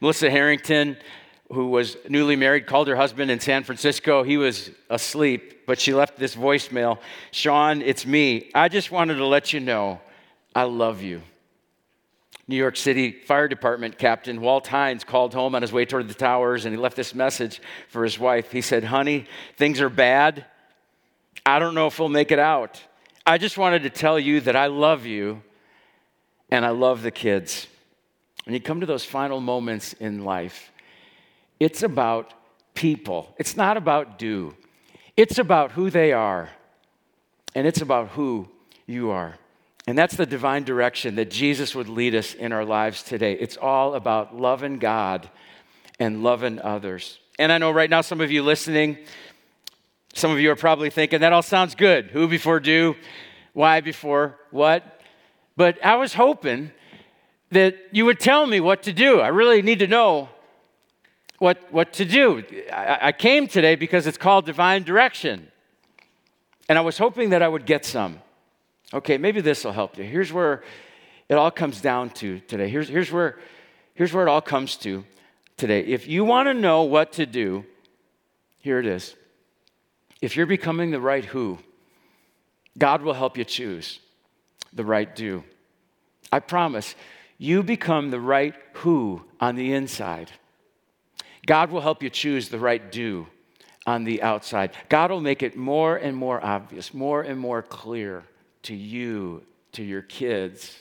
Melissa 0.00 0.30
Harrington, 0.30 0.98
who 1.50 1.68
was 1.68 1.96
newly 2.08 2.36
married, 2.36 2.66
called 2.66 2.88
her 2.88 2.96
husband 2.96 3.30
in 3.30 3.40
San 3.40 3.64
Francisco. 3.64 4.22
He 4.22 4.36
was 4.36 4.70
asleep, 4.90 5.66
but 5.66 5.80
she 5.80 5.94
left 5.94 6.18
this 6.18 6.34
voicemail 6.34 6.98
Sean, 7.30 7.80
it's 7.80 8.04
me. 8.04 8.50
I 8.54 8.68
just 8.68 8.90
wanted 8.90 9.14
to 9.14 9.26
let 9.26 9.54
you 9.54 9.60
know 9.60 10.00
I 10.54 10.64
love 10.64 11.02
you. 11.02 11.22
New 12.48 12.56
York 12.56 12.76
City 12.76 13.12
Fire 13.12 13.46
Department 13.46 13.96
Captain 13.96 14.40
Walt 14.40 14.66
Hynes 14.66 15.04
called 15.06 15.32
home 15.32 15.54
on 15.54 15.62
his 15.62 15.72
way 15.72 15.84
toward 15.84 16.08
the 16.08 16.14
towers 16.14 16.64
and 16.64 16.74
he 16.74 16.80
left 16.80 16.96
this 16.96 17.14
message 17.14 17.60
for 17.88 18.02
his 18.02 18.18
wife. 18.18 18.50
He 18.50 18.60
said, 18.60 18.82
Honey, 18.82 19.26
things 19.56 19.80
are 19.80 19.88
bad. 19.88 20.44
I 21.46 21.58
don't 21.60 21.74
know 21.74 21.86
if 21.86 21.98
we'll 21.98 22.08
make 22.08 22.32
it 22.32 22.40
out. 22.40 22.82
I 23.24 23.38
just 23.38 23.56
wanted 23.56 23.84
to 23.84 23.90
tell 23.90 24.18
you 24.18 24.40
that 24.40 24.56
I 24.56 24.66
love 24.66 25.06
you 25.06 25.42
and 26.50 26.64
I 26.64 26.70
love 26.70 27.02
the 27.02 27.12
kids. 27.12 27.68
When 28.44 28.54
you 28.54 28.60
come 28.60 28.80
to 28.80 28.86
those 28.86 29.04
final 29.04 29.40
moments 29.40 29.92
in 29.94 30.24
life, 30.24 30.72
it's 31.60 31.82
about 31.82 32.34
people, 32.74 33.34
it's 33.38 33.56
not 33.56 33.76
about 33.76 34.18
do. 34.18 34.56
It's 35.16 35.38
about 35.38 35.72
who 35.72 35.90
they 35.90 36.12
are, 36.12 36.48
and 37.54 37.66
it's 37.66 37.82
about 37.82 38.08
who 38.08 38.48
you 38.86 39.10
are. 39.10 39.36
And 39.86 39.96
that's 39.96 40.16
the 40.16 40.26
divine 40.26 40.64
direction 40.64 41.16
that 41.16 41.30
Jesus 41.30 41.74
would 41.74 41.88
lead 41.88 42.14
us 42.14 42.34
in 42.34 42.52
our 42.52 42.64
lives 42.64 43.02
today. 43.02 43.32
It's 43.32 43.56
all 43.56 43.94
about 43.94 44.36
loving 44.36 44.78
God 44.78 45.28
and 45.98 46.22
loving 46.22 46.60
others. 46.60 47.18
And 47.38 47.50
I 47.50 47.58
know 47.58 47.70
right 47.70 47.88
now, 47.88 48.02
some 48.02 48.20
of 48.20 48.30
you 48.30 48.42
listening, 48.42 48.98
some 50.14 50.30
of 50.30 50.38
you 50.38 50.50
are 50.50 50.56
probably 50.56 50.90
thinking, 50.90 51.20
that 51.20 51.32
all 51.32 51.42
sounds 51.42 51.74
good. 51.74 52.06
Who 52.10 52.28
before 52.28 52.60
do? 52.60 52.94
Why 53.52 53.80
before 53.80 54.38
what? 54.50 55.00
But 55.56 55.84
I 55.84 55.96
was 55.96 56.14
hoping 56.14 56.72
that 57.50 57.76
you 57.90 58.04
would 58.04 58.20
tell 58.20 58.46
me 58.46 58.60
what 58.60 58.82
to 58.84 58.92
do. 58.92 59.20
I 59.20 59.28
really 59.28 59.62
need 59.62 59.80
to 59.80 59.86
know 59.86 60.28
what, 61.38 61.72
what 61.72 61.92
to 61.94 62.04
do. 62.04 62.44
I, 62.72 62.98
I 63.08 63.12
came 63.12 63.46
today 63.48 63.74
because 63.74 64.06
it's 64.06 64.18
called 64.18 64.46
divine 64.46 64.84
direction. 64.84 65.50
And 66.68 66.78
I 66.78 66.82
was 66.82 66.98
hoping 66.98 67.30
that 67.30 67.42
I 67.42 67.48
would 67.48 67.66
get 67.66 67.84
some. 67.84 68.20
Okay, 68.92 69.18
maybe 69.18 69.40
this 69.40 69.64
will 69.64 69.72
help 69.72 69.96
you. 69.98 70.04
Here's 70.04 70.32
where 70.32 70.62
it 71.28 71.34
all 71.34 71.50
comes 71.50 71.80
down 71.80 72.10
to 72.10 72.40
today. 72.40 72.68
Here's, 72.68 72.88
here's, 72.88 73.12
where, 73.12 73.38
here's 73.94 74.12
where 74.12 74.26
it 74.26 74.30
all 74.30 74.40
comes 74.40 74.76
to 74.78 75.04
today. 75.56 75.80
If 75.82 76.08
you 76.08 76.24
want 76.24 76.48
to 76.48 76.54
know 76.54 76.82
what 76.82 77.12
to 77.12 77.26
do, 77.26 77.64
here 78.58 78.80
it 78.80 78.86
is. 78.86 79.14
If 80.20 80.36
you're 80.36 80.46
becoming 80.46 80.90
the 80.90 81.00
right 81.00 81.24
who, 81.24 81.58
God 82.76 83.02
will 83.02 83.14
help 83.14 83.38
you 83.38 83.44
choose 83.44 84.00
the 84.72 84.84
right 84.84 85.14
do. 85.14 85.44
I 86.32 86.40
promise 86.40 86.94
you 87.38 87.62
become 87.62 88.10
the 88.10 88.20
right 88.20 88.54
who 88.74 89.22
on 89.40 89.54
the 89.54 89.72
inside. 89.72 90.30
God 91.46 91.70
will 91.70 91.80
help 91.80 92.02
you 92.02 92.10
choose 92.10 92.48
the 92.48 92.58
right 92.58 92.90
do 92.90 93.26
on 93.86 94.04
the 94.04 94.22
outside. 94.22 94.72
God 94.88 95.10
will 95.10 95.20
make 95.20 95.42
it 95.42 95.56
more 95.56 95.96
and 95.96 96.16
more 96.16 96.44
obvious, 96.44 96.92
more 96.92 97.22
and 97.22 97.38
more 97.38 97.62
clear 97.62 98.24
to 98.64 98.74
you, 98.74 99.42
to 99.72 99.82
your 99.82 100.02
kids, 100.02 100.76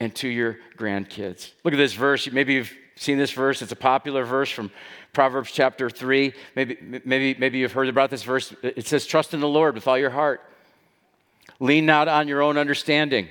and 0.00 0.14
to 0.16 0.28
your 0.28 0.58
grandkids. 0.76 1.52
Look 1.64 1.74
at 1.74 1.78
this 1.78 1.94
verse. 1.94 2.30
Maybe 2.30 2.54
you've 2.54 2.72
seen 2.96 3.18
this 3.18 3.30
verse. 3.30 3.62
It's 3.62 3.72
a 3.72 3.76
popular 3.76 4.24
verse 4.24 4.50
from 4.50 4.70
Proverbs 5.12 5.50
chapter 5.52 5.88
3. 5.90 6.32
Maybe, 6.56 6.76
maybe, 7.04 7.36
maybe 7.38 7.58
you've 7.58 7.72
heard 7.72 7.88
about 7.88 8.10
this 8.10 8.22
verse. 8.22 8.54
It 8.62 8.86
says, 8.86 9.06
Trust 9.06 9.34
in 9.34 9.40
the 9.40 9.48
Lord 9.48 9.74
with 9.74 9.86
all 9.86 9.98
your 9.98 10.10
heart. 10.10 10.42
Lean 11.60 11.86
not 11.86 12.08
on 12.08 12.28
your 12.28 12.42
own 12.42 12.58
understanding. 12.58 13.28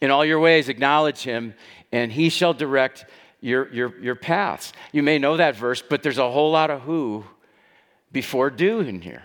In 0.00 0.10
all 0.10 0.24
your 0.24 0.38
ways, 0.38 0.68
acknowledge 0.68 1.22
him, 1.22 1.54
and 1.90 2.12
he 2.12 2.28
shall 2.28 2.54
direct 2.54 3.04
your, 3.40 3.72
your, 3.72 3.98
your 4.00 4.14
paths. 4.14 4.72
You 4.92 5.02
may 5.02 5.18
know 5.18 5.36
that 5.36 5.56
verse, 5.56 5.82
but 5.82 6.02
there's 6.02 6.18
a 6.18 6.30
whole 6.30 6.52
lot 6.52 6.70
of 6.70 6.82
who 6.82 7.24
before 8.12 8.50
do 8.50 8.80
in 8.80 9.00
here. 9.00 9.22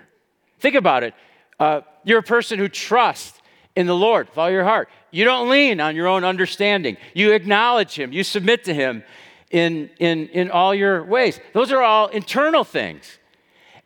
Think 0.60 0.76
about 0.76 1.04
it. 1.04 1.14
Uh, 1.60 1.82
you're 2.04 2.20
a 2.20 2.24
person 2.24 2.58
who 2.58 2.68
trusts 2.68 3.40
in 3.76 3.88
the 3.88 3.96
Lord 3.96 4.30
with 4.30 4.38
all 4.38 4.52
your 4.52 4.64
heart. 4.64 4.90
You 5.12 5.26
don't 5.26 5.50
lean 5.50 5.80
on 5.80 5.96
your 5.96 6.08
own 6.08 6.24
understanding. 6.24 6.98
You 7.14 7.34
acknowledge 7.34 7.96
Him. 7.96 8.12
You 8.12 8.24
submit 8.24 8.64
to 8.66 8.74
Him 8.74 9.04
in, 9.52 9.90
in, 10.00 10.28
in 10.30 10.52
all 10.52 10.74
your 10.74 11.04
ways. 11.04 11.40
Those 11.54 11.72
are 11.72 11.82
all 11.82 12.08
internal 12.08 12.64
things. 12.64 13.20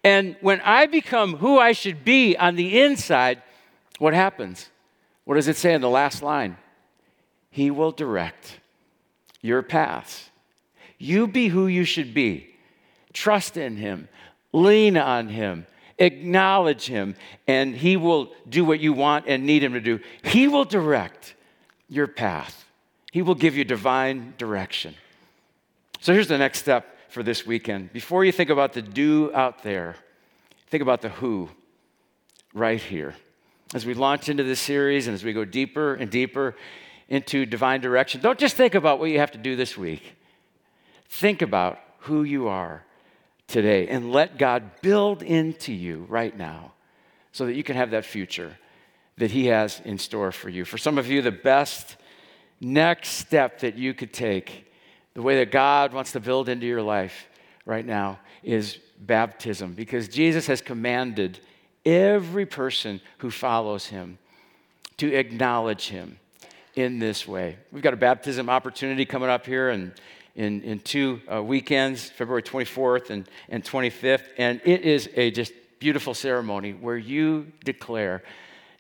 And 0.04 0.36
when 0.42 0.62
I 0.62 0.86
become 0.86 1.38
who 1.38 1.60
I 1.60 1.74
should 1.74 2.06
be 2.06 2.38
on 2.38 2.56
the 2.56 2.80
inside, 2.80 3.42
what 4.00 4.14
happens? 4.14 4.70
What 5.26 5.36
does 5.36 5.48
it 5.48 5.58
say 5.58 5.74
in 5.74 5.82
the 5.82 5.90
last 5.90 6.22
line? 6.22 6.58
He 7.50 7.72
will 7.72 7.92
direct 7.92 8.60
your 9.42 9.62
paths. 9.62 10.30
You 10.98 11.28
be 11.28 11.50
who 11.50 11.68
you 11.68 11.84
should 11.84 12.14
be. 12.14 12.48
Trust 13.14 13.58
in 13.58 13.78
Him, 13.78 14.08
lean 14.54 14.96
on 14.96 15.28
Him, 15.28 15.66
acknowledge 16.00 16.86
Him, 16.86 17.16
and 17.48 17.76
He 17.76 17.98
will 17.98 18.32
do 18.48 18.64
what 18.64 18.80
you 18.80 18.94
want 18.94 19.26
and 19.28 19.46
need 19.46 19.64
Him 19.64 19.74
to 19.74 19.82
do. 19.82 20.00
He 20.24 20.48
will 20.48 20.66
direct 20.66 21.36
your 21.90 22.08
path, 22.08 22.66
He 23.12 23.22
will 23.22 23.36
give 23.36 23.56
you 23.56 23.64
divine 23.64 24.34
direction. 24.38 24.96
So 26.00 26.14
here's 26.14 26.28
the 26.28 26.38
next 26.38 26.60
step 26.60 26.98
for 27.10 27.24
this 27.24 27.46
weekend. 27.46 27.92
Before 27.92 28.24
you 28.24 28.32
think 28.32 28.50
about 28.50 28.74
the 28.74 28.82
do 28.82 29.34
out 29.34 29.64
there, 29.64 29.96
think 30.68 30.82
about 30.82 31.02
the 31.02 31.10
who 31.10 31.50
right 32.54 32.82
here. 32.82 33.16
As 33.74 33.86
we 33.86 33.94
launch 33.94 34.30
into 34.30 34.44
this 34.44 34.60
series 34.60 35.08
and 35.08 35.14
as 35.14 35.24
we 35.24 35.34
go 35.34 35.44
deeper 35.44 35.96
and 35.96 36.10
deeper 36.10 36.56
into 37.10 37.46
divine 37.46 37.82
direction, 37.82 38.22
don't 38.22 38.40
just 38.40 38.56
think 38.56 38.76
about 38.76 39.00
what 39.00 39.10
you 39.10 39.20
have 39.20 39.32
to 39.32 39.38
do 39.38 39.56
this 39.56 39.78
week. 39.78 40.16
Think 41.10 41.42
about 41.42 41.80
who 42.00 42.24
you 42.24 42.48
are 42.48 42.84
today 43.48 43.88
and 43.88 44.12
let 44.12 44.38
God 44.38 44.82
build 44.82 45.24
into 45.24 45.74
you 45.74 46.06
right 46.10 46.36
now 46.36 46.74
so 47.32 47.46
that 47.46 47.54
you 47.54 47.64
can 47.64 47.76
have 47.76 47.92
that 47.92 48.06
future 48.06 48.58
that 49.18 49.32
He 49.32 49.48
has 49.48 49.82
in 49.84 49.98
store 49.98 50.32
for 50.32 50.50
you. 50.50 50.66
For 50.66 50.78
some 50.78 50.98
of 50.98 51.08
you, 51.08 51.22
the 51.22 51.32
best 51.32 51.96
next 52.60 53.10
step 53.10 53.60
that 53.60 53.78
you 53.78 53.94
could 53.94 54.14
take, 54.14 54.72
the 55.14 55.22
way 55.22 55.38
that 55.38 55.52
God 55.52 55.94
wants 55.94 56.12
to 56.12 56.20
build 56.20 56.50
into 56.50 56.66
your 56.66 56.82
life 56.82 57.28
right 57.66 57.86
now, 57.86 58.20
is 58.44 58.78
baptism 59.00 59.74
because 59.74 60.08
Jesus 60.08 60.48
has 60.48 60.62
commanded 60.62 61.40
every 61.86 62.46
person 62.46 63.02
who 63.20 63.32
follows 63.32 63.88
Him 63.88 64.18
to 64.98 65.14
acknowledge 65.14 65.88
Him 65.88 66.20
in 66.76 67.00
this 67.00 67.28
way. 67.28 67.58
We've 67.72 67.84
got 67.84 67.94
a 67.94 67.98
baptism 67.98 68.50
opportunity 68.50 69.06
coming 69.06 69.30
up 69.30 69.46
here 69.46 69.70
and 69.70 69.94
in, 70.38 70.62
in 70.62 70.80
two 70.80 71.20
uh, 71.30 71.44
weekends, 71.44 72.10
February 72.12 72.44
24th 72.44 73.10
and, 73.10 73.28
and 73.50 73.64
25th. 73.64 74.24
And 74.38 74.62
it 74.64 74.82
is 74.82 75.10
a 75.16 75.32
just 75.32 75.52
beautiful 75.80 76.14
ceremony 76.14 76.74
where 76.74 76.96
you 76.96 77.52
declare, 77.66 78.24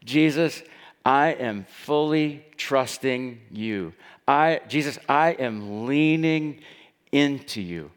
Jesus, 0.05 0.61
I 1.03 1.29
am 1.29 1.65
fully 1.65 2.45
trusting 2.57 3.41
you. 3.51 3.93
I, 4.27 4.61
Jesus, 4.67 4.99
I 5.09 5.31
am 5.31 5.87
leaning 5.87 6.61
into 7.11 7.61
you. 7.61 7.91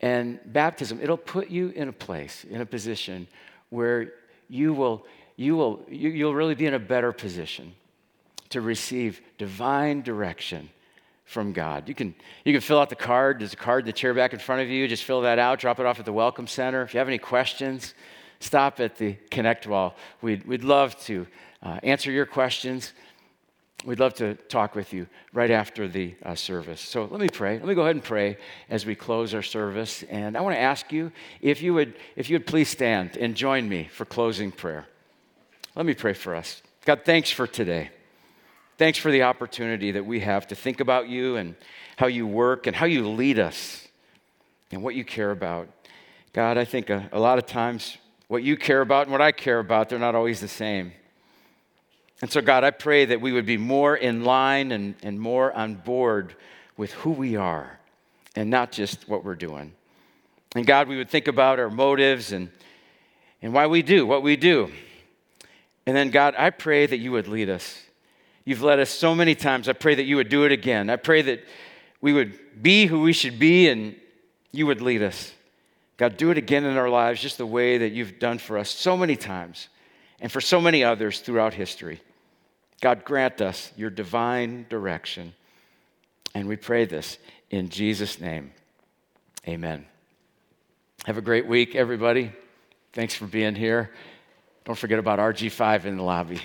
And 0.00 0.40
baptism, 0.46 0.98
it'll 1.00 1.16
put 1.16 1.48
you 1.48 1.68
in 1.68 1.88
a 1.88 1.92
place, 1.92 2.44
in 2.44 2.60
a 2.60 2.66
position 2.66 3.28
where 3.68 4.14
you 4.48 4.72
will, 4.72 5.06
you 5.36 5.54
will, 5.54 5.84
you, 5.88 6.08
you'll 6.08 6.34
really 6.34 6.56
be 6.56 6.66
in 6.66 6.74
a 6.74 6.78
better 6.78 7.12
position 7.12 7.72
to 8.48 8.60
receive 8.60 9.20
divine 9.38 10.02
direction 10.02 10.70
from 11.30 11.52
God. 11.52 11.88
You 11.88 11.94
can, 11.94 12.12
you 12.44 12.52
can 12.52 12.60
fill 12.60 12.80
out 12.80 12.88
the 12.88 12.96
card. 12.96 13.38
There's 13.38 13.52
a 13.52 13.56
card 13.56 13.84
in 13.84 13.86
the 13.86 13.92
chair 13.92 14.12
back 14.12 14.32
in 14.32 14.40
front 14.40 14.62
of 14.62 14.68
you. 14.68 14.88
Just 14.88 15.04
fill 15.04 15.20
that 15.20 15.38
out, 15.38 15.60
drop 15.60 15.78
it 15.78 15.86
off 15.86 16.00
at 16.00 16.04
the 16.04 16.12
Welcome 16.12 16.48
Center. 16.48 16.82
If 16.82 16.92
you 16.92 16.98
have 16.98 17.06
any 17.06 17.18
questions, 17.18 17.94
stop 18.40 18.80
at 18.80 18.96
the 18.96 19.12
Connect 19.30 19.64
Wall. 19.64 19.94
We'd, 20.22 20.44
we'd 20.44 20.64
love 20.64 21.00
to 21.04 21.28
uh, 21.62 21.78
answer 21.84 22.10
your 22.10 22.26
questions. 22.26 22.94
We'd 23.84 24.00
love 24.00 24.14
to 24.14 24.34
talk 24.34 24.74
with 24.74 24.92
you 24.92 25.06
right 25.32 25.52
after 25.52 25.86
the 25.86 26.16
uh, 26.24 26.34
service. 26.34 26.80
So 26.80 27.04
let 27.04 27.20
me 27.20 27.28
pray. 27.28 27.58
Let 27.58 27.68
me 27.68 27.74
go 27.74 27.82
ahead 27.82 27.94
and 27.94 28.04
pray 28.04 28.36
as 28.68 28.84
we 28.84 28.96
close 28.96 29.32
our 29.32 29.42
service. 29.42 30.02
And 30.10 30.36
I 30.36 30.40
want 30.40 30.56
to 30.56 30.60
ask 30.60 30.90
you 30.90 31.12
if 31.40 31.62
you 31.62 31.74
would, 31.74 31.94
if 32.16 32.28
you 32.28 32.34
would 32.34 32.46
please 32.46 32.68
stand 32.68 33.16
and 33.16 33.36
join 33.36 33.68
me 33.68 33.88
for 33.92 34.04
closing 34.04 34.50
prayer. 34.50 34.88
Let 35.76 35.86
me 35.86 35.94
pray 35.94 36.12
for 36.12 36.34
us. 36.34 36.60
God, 36.84 37.02
thanks 37.04 37.30
for 37.30 37.46
today. 37.46 37.90
Thanks 38.80 38.96
for 38.96 39.10
the 39.10 39.24
opportunity 39.24 39.90
that 39.90 40.06
we 40.06 40.20
have 40.20 40.46
to 40.46 40.54
think 40.54 40.80
about 40.80 41.06
you 41.06 41.36
and 41.36 41.54
how 41.98 42.06
you 42.06 42.26
work 42.26 42.66
and 42.66 42.74
how 42.74 42.86
you 42.86 43.06
lead 43.06 43.38
us 43.38 43.86
and 44.70 44.82
what 44.82 44.94
you 44.94 45.04
care 45.04 45.32
about. 45.32 45.68
God, 46.32 46.56
I 46.56 46.64
think 46.64 46.88
a, 46.88 47.06
a 47.12 47.20
lot 47.20 47.36
of 47.36 47.44
times 47.44 47.98
what 48.28 48.42
you 48.42 48.56
care 48.56 48.80
about 48.80 49.02
and 49.02 49.12
what 49.12 49.20
I 49.20 49.32
care 49.32 49.58
about, 49.58 49.90
they're 49.90 49.98
not 49.98 50.14
always 50.14 50.40
the 50.40 50.48
same. 50.48 50.92
And 52.22 52.32
so, 52.32 52.40
God, 52.40 52.64
I 52.64 52.70
pray 52.70 53.04
that 53.04 53.20
we 53.20 53.32
would 53.32 53.44
be 53.44 53.58
more 53.58 53.94
in 53.94 54.24
line 54.24 54.72
and, 54.72 54.94
and 55.02 55.20
more 55.20 55.52
on 55.52 55.74
board 55.74 56.34
with 56.78 56.92
who 56.92 57.10
we 57.10 57.36
are 57.36 57.78
and 58.34 58.48
not 58.48 58.72
just 58.72 59.06
what 59.06 59.26
we're 59.26 59.34
doing. 59.34 59.74
And 60.56 60.66
God, 60.66 60.88
we 60.88 60.96
would 60.96 61.10
think 61.10 61.28
about 61.28 61.58
our 61.58 61.68
motives 61.68 62.32
and, 62.32 62.48
and 63.42 63.52
why 63.52 63.66
we 63.66 63.82
do 63.82 64.06
what 64.06 64.22
we 64.22 64.36
do. 64.36 64.72
And 65.84 65.94
then, 65.94 66.08
God, 66.08 66.34
I 66.38 66.48
pray 66.48 66.86
that 66.86 66.96
you 66.96 67.12
would 67.12 67.28
lead 67.28 67.50
us 67.50 67.84
You've 68.44 68.62
led 68.62 68.80
us 68.80 68.90
so 68.90 69.14
many 69.14 69.34
times. 69.34 69.68
I 69.68 69.72
pray 69.72 69.94
that 69.94 70.04
you 70.04 70.16
would 70.16 70.28
do 70.28 70.44
it 70.44 70.52
again. 70.52 70.90
I 70.90 70.96
pray 70.96 71.22
that 71.22 71.44
we 72.00 72.12
would 72.12 72.62
be 72.62 72.86
who 72.86 73.02
we 73.02 73.12
should 73.12 73.38
be 73.38 73.68
and 73.68 73.94
you 74.52 74.66
would 74.66 74.80
lead 74.80 75.02
us. 75.02 75.32
God, 75.96 76.16
do 76.16 76.30
it 76.30 76.38
again 76.38 76.64
in 76.64 76.76
our 76.76 76.88
lives 76.88 77.20
just 77.20 77.38
the 77.38 77.46
way 77.46 77.78
that 77.78 77.92
you've 77.92 78.18
done 78.18 78.38
for 78.38 78.56
us 78.56 78.70
so 78.70 78.96
many 78.96 79.16
times 79.16 79.68
and 80.20 80.32
for 80.32 80.40
so 80.40 80.60
many 80.60 80.82
others 80.82 81.20
throughout 81.20 81.52
history. 81.52 82.00
God, 82.80 83.04
grant 83.04 83.42
us 83.42 83.70
your 83.76 83.90
divine 83.90 84.66
direction. 84.70 85.34
And 86.34 86.48
we 86.48 86.56
pray 86.56 86.86
this 86.86 87.18
in 87.50 87.68
Jesus' 87.68 88.20
name. 88.20 88.52
Amen. 89.46 89.84
Have 91.04 91.18
a 91.18 91.22
great 91.22 91.46
week, 91.46 91.74
everybody. 91.74 92.32
Thanks 92.92 93.14
for 93.14 93.26
being 93.26 93.54
here. 93.54 93.90
Don't 94.64 94.78
forget 94.78 94.98
about 94.98 95.18
RG5 95.18 95.84
in 95.84 95.96
the 95.96 96.02
lobby. 96.02 96.40